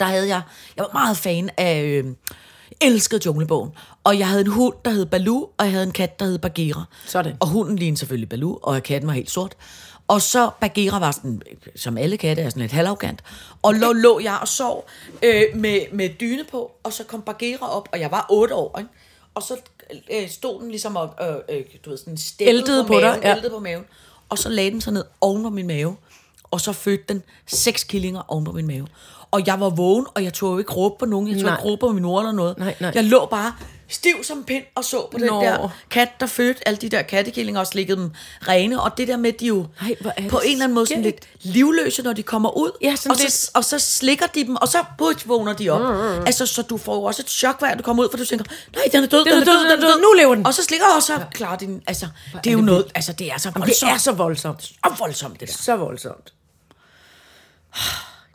[0.00, 0.40] der havde jeg,
[0.76, 2.04] jeg var meget fan af, øh,
[2.80, 3.70] elskede Junglebogen.
[4.04, 6.38] Og jeg havde en hund, der hed Baloo, og jeg havde en kat, der hed
[6.38, 6.84] Bagheera.
[7.06, 7.36] Sådan.
[7.40, 9.56] Og hunden lignede selvfølgelig Baloo, og katten var helt sort.
[10.08, 11.42] Og så Bagheera var sådan,
[11.76, 13.22] som alle katte er sådan lidt halvarrogant.
[13.62, 14.88] Og lå, lå jeg og sov
[15.22, 18.78] øh, med, med dyne på, og så kom Bagheera op, og jeg var 8 år,
[18.78, 18.90] ikke?
[19.34, 19.56] Og så
[20.10, 23.22] øh, stod den ligesom og, øh, øh, du ved, sådan Æltede på, på dig, maven,
[23.22, 23.36] ja.
[23.36, 23.84] æltede på maven.
[24.28, 25.96] Og så lagde den sig ned oven på min mave,
[26.50, 28.86] og så fødte den seks killinger oven på min mave.
[29.30, 31.28] Og jeg var vågen, og jeg tog jo ikke råbe på nogen.
[31.28, 31.54] Jeg tog Nej.
[31.54, 32.58] ikke råbe på min mor eller noget.
[32.58, 32.92] Nej, nej.
[32.94, 33.52] Jeg lå bare
[33.88, 35.42] stiv som pind og så på den Nå.
[35.42, 38.10] der kat, der fødte alle de der kattekillinger og slikkede dem
[38.48, 38.82] rene.
[38.82, 41.02] Og det der med, de jo Ej, hvor er på en eller anden måde sådan
[41.02, 42.70] lidt livløse, når de kommer ud.
[42.82, 45.80] Ja, og, så, lidt- og så slikker de dem, og så put, vågner de op.
[45.80, 46.24] Mm.
[46.26, 48.44] Altså, så du får jo også et chok, hver du kommer ud, for du tænker,
[48.74, 50.00] nej, den er død, den er død, den er død.
[50.00, 50.46] Nu lever den.
[50.46, 51.82] Og så slikker og så klarer de den.
[51.86, 52.06] Altså,
[52.44, 53.88] det er jo noget, altså, det er så Jamen, voldsomt.
[53.90, 54.62] det er så voldsomt.
[54.62, 55.54] så voldsomt, det der.
[55.54, 56.32] Så voldsomt.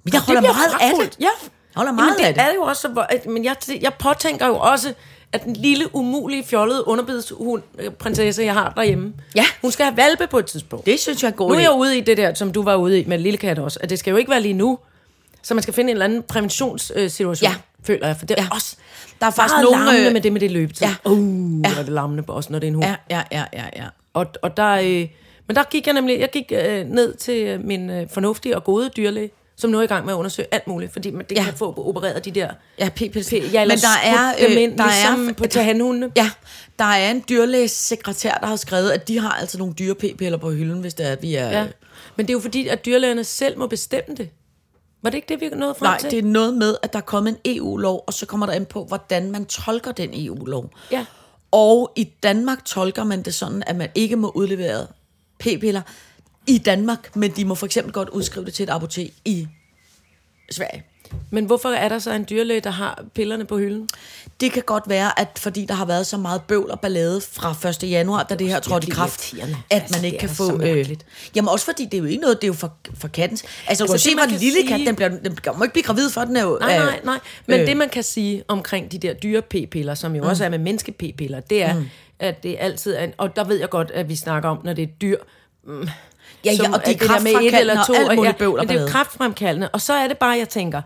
[0.06, 1.18] Men jeg holder meget af det.
[1.20, 1.26] Ja.
[1.26, 1.32] Jeg
[1.76, 2.44] holder meget Jamen, af det det.
[2.44, 4.94] er det jo også, men jeg, jeg påtænker jo også,
[5.32, 9.46] at den lille, umulige, fjollede underbidshund, øh, prinsesse, jeg har derhjemme, Ja.
[9.62, 10.86] hun skal have valpe på et tidspunkt.
[10.86, 12.64] Det synes jeg er en god nu er jeg ude i det der, som du
[12.64, 14.80] var ude i med lille kat også, at det skal jo ikke være lige nu,
[15.44, 17.56] så man skal finde en eller anden præventionssituation, Ja.
[17.84, 18.48] føler jeg, for det er Ja.
[18.52, 18.76] også
[19.22, 20.88] Der er faktisk nogle, øh, med det med det løbetid.
[20.88, 20.96] Ja.
[21.12, 21.70] Uh, Ja.
[21.80, 22.86] er det larmende på også, når det er en hund.
[22.86, 23.86] Ja, ja, ja, ja, ja.
[24.14, 25.08] Og, og der, øh,
[25.48, 28.90] men der gik jeg nemlig, jeg gik øh, ned til min øh, fornuftige og gode
[28.98, 31.44] dyrlæge, som nu er i gang med at undersøge alt muligt, fordi man det Ja.
[31.44, 32.50] kan få opereret de der
[32.80, 33.34] Ja, p-pils.
[33.34, 36.12] P- ja, Men der er, øh, ind, der ligesom er, på til hanhundene.
[36.18, 36.30] Ja,
[36.80, 40.52] der er en dyrlægesekretær, der har skrevet, at de har altså nogle dyre p-piller på
[40.52, 41.50] hylden, hvis det er, at vi er...
[41.50, 41.68] Ja.
[42.16, 44.30] Men det er jo fordi, at dyrlægerne selv må bestemme det.
[45.04, 46.12] Var det ikke det, vi nåede frem Nej, til?
[46.12, 48.66] det er noget med, at der er kommet en EU-lov, og så kommer der an
[48.66, 50.70] på, hvordan man tolker den EU-lov.
[50.92, 51.06] Ja.
[51.52, 54.88] Og i Danmark tolker man det sådan, at man ikke må udlevere
[55.40, 55.82] p-piller
[56.48, 59.48] i Danmark, men de må for eksempel godt udskrive det til et apotek i
[60.52, 60.84] Sverige.
[61.30, 63.90] Men hvorfor er der så en dyrlæge, der har pillerne på hylden?
[64.40, 67.70] Det kan godt være, at fordi der har været så meget bøvl og ballade fra
[67.70, 67.84] 1.
[67.92, 70.62] januar, da det her trådte i kraft, at Altså, man ikke det kan få...
[70.62, 70.90] Øh,
[71.36, 73.44] jamen også fordi, det er jo ikke noget, det er jo for, for kattens...
[73.68, 75.84] Altså, Altså, det, hvor den kan lille sige- kat, den, bliver, den må ikke blive
[75.84, 76.58] gravid for, den er jo...
[76.62, 77.20] Nej, er- nej, nej.
[77.46, 77.62] Men øh.
[77.62, 77.68] øh.
[77.68, 80.30] det, man kan sige omkring de der dyre p-piller, som jo mm.
[80.30, 81.86] også er med menneske p-piller, det er, mm.
[82.20, 83.04] at det altid er...
[83.04, 85.18] En, og der ved jeg godt, at vi snakker om, når det er dyr...
[85.68, 85.88] Mm,
[86.46, 87.94] Ja, ja, og de er det der med et eller og to.
[87.94, 89.70] alt muligt ja, bøvl og men det er jo kraftfremkaldende.
[89.74, 90.82] Og så er det bare, jeg tænker...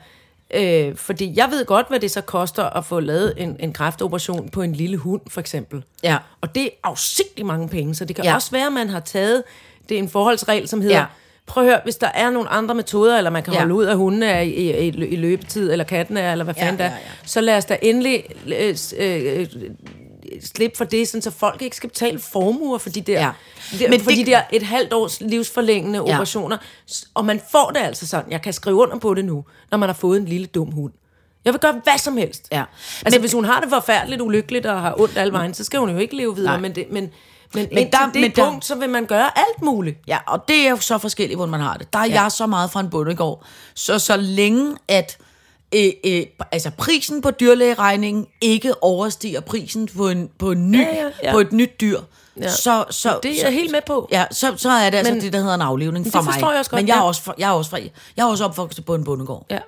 [0.53, 4.49] Øh, fordi jeg ved godt, hvad det så koster at få lavet en, en kræftoperation
[4.49, 5.84] på en lille hund, for eksempel.
[6.03, 6.18] Ja.
[6.41, 8.30] Og det er afsigtelig mange penge, så det kan Ja.
[8.30, 8.36] ja.
[8.36, 9.43] også være, at man har taget...
[9.89, 10.95] Det er en forholdsregel, som hedder...
[10.95, 11.01] Ja.
[11.01, 11.07] Ja.
[11.45, 13.60] Prøv at høre, hvis der er nogle andre metoder, eller man kan Ja.
[13.60, 16.64] holde ud af hundene er i, i, i, løbetid, eller katten er, eller hvad Ja,
[16.66, 17.05] fanden ja, det er, ja.
[17.26, 19.47] så lad os da endelig øh, øh,
[20.44, 23.32] slippe for det, sådan, så folk ikke skal betale formuer for de der, Ja.
[23.80, 23.90] ja.
[23.90, 26.14] Men for det- de der et halvt års livsforlængende Ja.
[26.14, 26.58] operationer.
[27.14, 29.90] Og man får det altså sådan, jeg kan skrive under på det nu, når man
[29.90, 30.94] har fået en lille dum hund.
[31.46, 32.48] Jeg vil gøre hvad som helst.
[32.52, 32.64] Ja.
[33.06, 35.80] Altså, men, hvis hun har det forfærdeligt ulykkeligt og har ondt alle vejen, så skal
[35.80, 36.52] hun jo ikke leve videre.
[36.54, 36.60] Nej.
[36.62, 37.10] Men, det, men,
[37.54, 39.98] men, Men der- der, det men der- punkt, så vil man gøre alt muligt.
[40.08, 41.94] Ja, og det er jo så forskelligt, hvordan man har det.
[41.94, 42.22] Der er ja.
[42.22, 43.44] jeg så meget fra en bondegård.
[43.76, 45.18] Så så længe at
[45.76, 50.95] øh, øh, altså prisen på dyrlægeregningen ikke overstiger prisen på en, på en ny, Ja,
[50.95, 51.32] ja, ja.
[51.32, 51.99] på et nyt dyr,
[52.41, 52.49] Ja.
[52.49, 54.07] så, så, Det er så, jeg helt med på.
[54.11, 56.34] Ja, så, så er det altså Men- det, der hedder en aflevning det for mig.
[56.34, 57.03] forstår jeg også godt, Men jeg er ja.
[57.07, 57.78] også, fra- jeg er også, fra,
[58.17, 59.45] jeg er også opvokset på en bondegård.
[59.49, 59.59] Ja.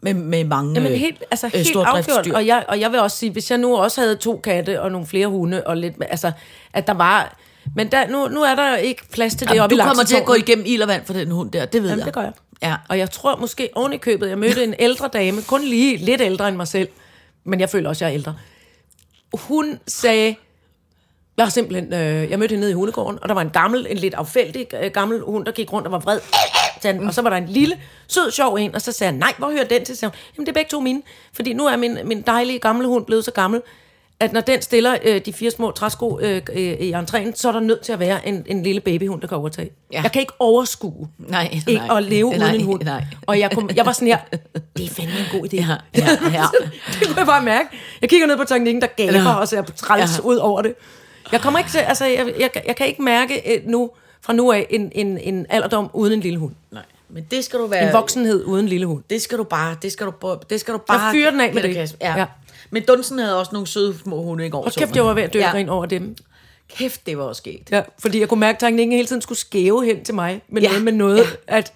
[0.00, 2.26] Med, med mange Jamen øh, helt, altså, øh, helt afgjort.
[2.26, 4.92] Og jeg, og jeg vil også sige, hvis jeg nu også havde to katte og
[4.92, 6.32] nogle flere hunde, og lidt, altså,
[6.72, 7.36] at der var...
[7.76, 10.04] Men der, nu, nu er der ikke plads til det Jamen, oppe i du kommer
[10.04, 12.06] til at gå igennem ild og vand for den hund der, det ved Jamen, jeg.
[12.06, 12.32] det gør jeg.
[12.62, 12.76] Ja.
[12.88, 16.20] Og jeg tror måske oven i købet, jeg mødte en ældre dame, kun lige lidt
[16.20, 16.88] ældre end mig selv,
[17.44, 18.36] men jeg føler også, jeg er ældre.
[19.34, 20.36] Hun sagde,
[21.36, 23.86] jeg har simpelthen, øh, jeg mødte hende nede i hundegården, og der var en gammel,
[23.90, 26.20] en lidt affældig øh, gammel hund, der gik rundt og var vred.
[26.82, 29.34] Til og så var der en lille, sød, sjov en, og så sagde jeg, nej,
[29.38, 29.96] hvor hører den til?
[29.96, 31.02] Så sagde hun, Jamen, det er begge to mine,
[31.32, 33.62] fordi nu er min, min dejlige gamle hund blevet så gammel,
[34.20, 37.52] at når den stiller øh, de fire små træsko øh, øh, i entréen, så er
[37.52, 39.70] der nødt til at være en, en lille babyhund, der kan overtage.
[39.92, 40.02] Ja.
[40.02, 41.96] Jeg kan ikke overskue Nej, ikke nej.
[41.98, 42.82] at leve Nej, uden en hund.
[42.82, 43.04] nej.
[43.26, 44.18] Og jeg, kom, jeg var sådan her,
[44.76, 45.56] det er fandme en god idé.
[45.56, 46.06] Ja, ja,
[46.38, 46.44] ja.
[47.00, 47.68] det kunne jeg bare mærke.
[48.00, 49.34] Jeg kigger ned på teknikken, der gaber, Ja.
[49.34, 50.24] og ser træls Ja.
[50.24, 50.74] ud over det.
[51.32, 53.90] Jeg kommer ikke til, altså, jeg, jeg, jeg kan ikke mærke øh, nu,
[54.22, 56.52] fra nu af, en, en, en alderdom uden en lille hund.
[56.72, 57.86] Nej, men det skal du være...
[57.88, 59.02] En voksenhed uden en lille hund.
[59.10, 61.12] Det skal du bare, det skal du, bare- det skal du bare...
[61.12, 61.74] fyrer den af med det.
[61.74, 61.96] gas.
[62.00, 62.18] Ja.
[62.18, 62.24] ja.
[62.70, 64.64] Men Dunsen havde også nogle søde små hunde i går.
[64.64, 65.64] Og så kæft, jeg var ved at dø Ja.
[65.68, 66.16] over dem.
[66.68, 67.68] Kæft, det var også sket.
[67.70, 70.62] Ja, fordi jeg kunne mærke, at teknikken hele tiden skulle skæve hen til mig, men
[70.62, 71.56] Ja, noget med noget, ja.
[71.56, 71.72] at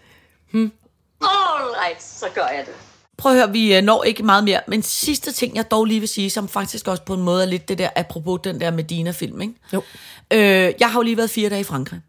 [0.54, 2.74] All right, så gør jeg det.
[3.16, 6.00] Prøv at høre, vi øh, når ikke meget mere, men sidste ting, jeg dog lige
[6.00, 8.70] vil sige, som faktisk også på en måde er lidt det der, apropos den der
[8.70, 9.54] Medina-film, ikke?
[9.72, 9.82] Jo.
[10.30, 12.00] Øh, jeg har jo lige været fire dage i Frankrig,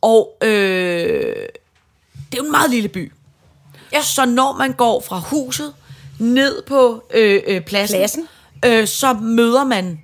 [0.00, 0.48] og øh,
[2.30, 3.12] det er jo en meget lille by.
[3.92, 4.02] Ja.
[4.02, 5.74] Så når man går fra huset
[6.18, 8.28] ned på øh, øh, pladsen, Pladsen.
[8.64, 10.00] Øh, så møder man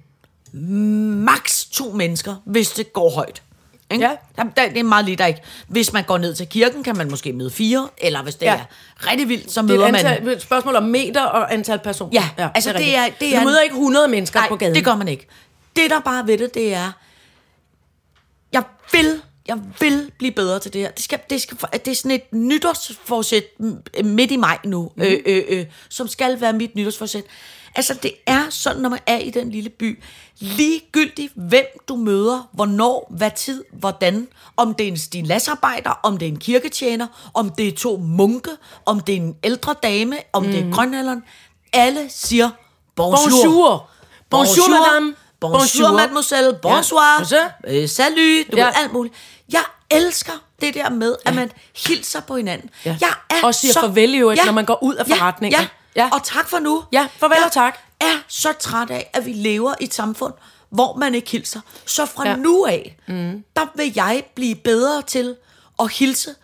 [1.25, 3.43] maks to mennesker, hvis det går højt.
[3.91, 4.05] Ikke?
[4.05, 4.11] Ja.
[4.37, 5.41] Der, der, det er meget lidt, der ikke.
[5.69, 8.53] Hvis man går ned til kirken, kan man måske møde fire, eller hvis det ja.
[8.53, 8.59] Ja.
[9.01, 10.07] er rigtig vildt, så det møder er et, man...
[10.07, 12.23] antal, et spørgsmål om meter og antal personer.
[12.39, 14.75] Ja, altså det er- det er- Du møder ikke 100 mennesker Nej, på gaden.
[14.75, 15.27] det gør man ikke.
[15.77, 16.93] Det, der bare er ved det, det er,
[18.53, 20.91] jeg vil, jeg vil blive bedre til det her.
[20.91, 23.45] Det, skal, det, skal, det er sådan et nytårsforsæt
[24.05, 25.03] midt i maj nu, mm.
[25.03, 27.25] øh, øh, øh, som skal være mit nytårsforsæt.
[27.75, 30.03] Altså, det er sådan, når man er i den lille by,
[30.41, 36.29] ligegyldigt hvem du møder, hvornår, hvad tid, hvordan, om det er en stilasarbejder, om det
[36.29, 38.51] er en kirketjener, om det er to munke,
[38.87, 40.51] om det er en ældre dame, om mm.
[40.51, 41.23] det er grønalderen,
[41.73, 42.51] alle siger
[42.95, 43.21] bonjour.
[43.31, 43.89] Bonjour.
[44.31, 45.15] Bonjour, madame.
[45.51, 45.97] Bonjour, Bonjour.
[45.97, 46.53] mademoiselle.
[46.63, 47.19] Bonsoir.
[47.19, 47.51] Bonjour.
[47.83, 48.47] Øh, salut.
[48.53, 48.63] Du Ja.
[48.63, 48.67] ja.
[48.67, 49.15] ved, alt muligt.
[49.53, 51.51] Jeg elsker det der med, at man
[51.87, 52.71] hilser på hinanden.
[52.85, 52.97] Ja.
[53.01, 55.59] Jeg er Og siger så, farvel i øvrigt, når man går ud af forretninger.
[55.61, 55.67] Ja,
[55.97, 56.03] Ja.
[56.05, 56.11] ja.
[56.13, 56.85] Og tak for nu.
[56.93, 57.79] Ja, farvel jeg og tak.
[58.01, 60.35] er så træt af, at vi lever i et samfund,
[60.71, 61.61] hvor man ikke hilser.
[61.87, 62.31] Så fra Ja.
[62.31, 62.37] ja.
[62.37, 63.45] nu af, mm.
[63.57, 65.37] der vil jeg blive bedre til
[65.81, 66.35] at hilse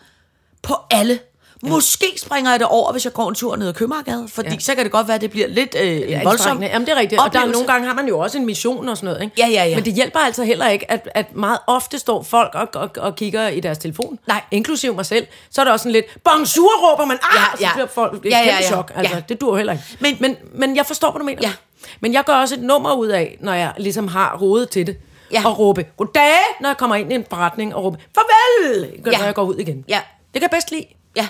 [0.63, 1.21] på alle.
[1.65, 1.69] Ja.
[1.69, 4.59] Måske springer jeg det over, hvis jeg går en tur ned ad Købmagergade, fordi Ja.
[4.59, 6.67] så kan det godt være, at det bliver lidt øh, en Ja, voldsom anstrengende.
[6.67, 7.21] Jamen, det er rigtigt.
[7.21, 7.53] Og der er oplevelse.
[7.53, 9.23] nogle gange har man jo også en mission og sådan noget.
[9.23, 9.35] Ikke?
[9.39, 9.75] Ja, ja, ja.
[9.75, 13.17] Men det hjælper altså heller ikke, at, at meget ofte står folk og, og, og
[13.17, 14.19] kigger i deres telefon.
[14.27, 14.41] Nej.
[14.51, 15.27] Inklusiv mig selv.
[15.51, 17.19] Så er der også sådan lidt, bonjour råber man.
[17.23, 17.73] Ah, Ja, så ja.
[17.73, 18.67] bliver folk et Ja, ja, kæmpe ja.
[18.67, 18.93] chok.
[18.95, 19.23] Altså, Ja.
[19.29, 19.85] Det dur heller ikke.
[20.01, 21.41] Men, men, men jeg forstår, hvad du mener.
[21.43, 21.53] Ja.
[22.01, 24.97] Men jeg gør også et nummer ud af, når jeg ligesom har rodet til det.
[25.33, 25.43] Ja.
[25.47, 29.25] Og råbe, goddag, når jeg kommer ind i en forretning, og råbe, farvel, når Ja.
[29.25, 29.85] jeg går ud igen.
[29.89, 30.01] Ja.
[30.35, 30.85] Det kan jeg bedst lide.
[31.17, 31.27] Ja.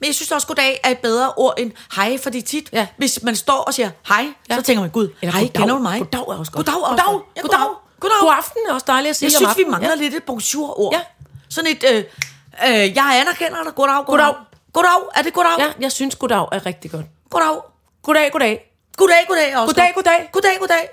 [0.00, 2.78] Men jeg synes også, goddag er et bedre ord end hej, fordi tit, Ja.
[2.78, 2.86] ja.
[2.96, 4.54] hvis man står og siger hej, Ja.
[4.54, 4.56] ja.
[4.56, 5.60] så tænker man, gud, Eller hej, goddag.
[5.60, 5.98] kender du mig?
[5.98, 6.66] Goddag er også godt.
[6.66, 7.06] Goddag Goddag.
[7.06, 7.22] godt.
[7.36, 7.58] Ja, Goddag.
[7.58, 7.76] goddag.
[8.00, 8.18] Goddag.
[8.20, 9.94] God aften er også dejligt at sige Jeg synes, vi mangler Ja.
[9.96, 10.92] lidt et bonjour-ord.
[10.94, 11.00] Ja.
[11.48, 11.96] Sådan et, øh,
[12.68, 13.74] øh, jeg anerkender dig.
[13.74, 14.26] Goddag, goddag.
[14.26, 14.34] Goddag.
[14.72, 15.58] Goddag, er det goddag?
[15.58, 17.06] Ja, jeg synes goddag er rigtig godt.
[17.30, 17.56] Goddag.
[18.02, 18.70] Goddag, goddag.
[18.96, 20.28] Goddag, goddag også Goddag, goddag.
[20.32, 20.88] Goddag, goddag.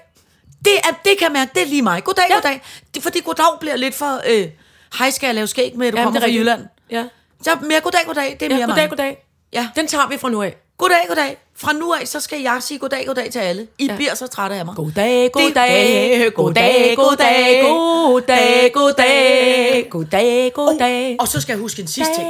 [0.65, 2.03] Det, er, det kan mærke, det er lige mig.
[2.03, 2.35] Goddag, Ja.
[2.35, 2.39] ja.
[2.41, 2.61] goddag.
[2.95, 4.47] Det, fordi goddag bliver lidt for, øh,
[4.99, 6.37] hej, skal jeg lave skæg med, at du Jamen, kommer er fra.
[6.39, 6.65] Jylland.
[6.89, 7.05] Ja.
[7.43, 8.89] Så mere goddag, goddag, det er Ja, mere goddag, mig.
[8.89, 9.25] goddag.
[9.53, 9.69] Ja.
[9.75, 10.55] Den tager vi fra nu af.
[10.77, 11.37] Goddag, goddag.
[11.55, 13.67] Fra nu af, så skal jeg sige goddag, goddag til alle.
[13.79, 13.95] I Ja.
[13.95, 14.75] bliver så trætte af mig.
[14.75, 17.63] Goddag, goddag, goddag, goddag,
[18.05, 21.15] goddag, goddag, goddag, goddag.
[21.19, 22.27] Og så skal jeg huske en sidste ting.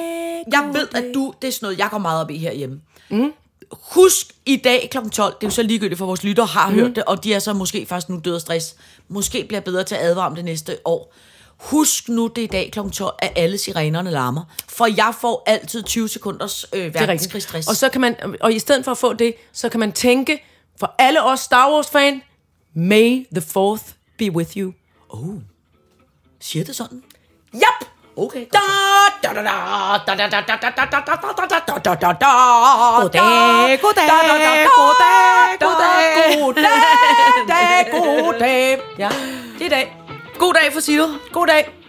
[0.51, 2.81] Jeg ved, at du, det er sådan noget, jeg går meget op i herhjemme.
[3.09, 3.33] Mm.
[3.71, 4.97] Husk i dag kl.
[4.97, 6.75] 12, det er jo så ligegyldigt for vores lyttere har mm.
[6.75, 8.75] hørt det, og de er så måske faktisk nu døde af stress.
[9.07, 11.13] Måske bliver bedre til at advare om det næste år.
[11.61, 12.79] Husk nu, det er i dag kl.
[12.89, 14.43] 12, at alle sirenerne larmer.
[14.69, 17.67] For jeg får altid 20 sekunders øh, er verdenskrigsstress.
[17.67, 20.43] Og så kan man, og i stedet for at få det, så kan man tænke,
[20.79, 22.21] for alle os Star Wars fan,
[22.75, 24.73] May the 4th be with you.
[26.39, 27.03] Siger det sådan?
[27.55, 27.87] Yep!
[28.15, 28.45] Okay.
[28.53, 28.59] Da,
[29.23, 29.51] da, da, da,
[30.07, 32.31] da, da, da, da, da, da, da, da, da, da, da, da, da, da.
[33.01, 36.37] Goddag, goddag, Da, da, da, da, goddag, da, goddag.
[36.41, 36.65] goddag,
[37.47, 37.89] da,
[38.23, 38.79] goddag.
[38.97, 39.09] Ja,
[39.59, 40.00] det er i dag.
[40.41, 41.07] God dag for Silo.
[41.31, 41.80] God dag.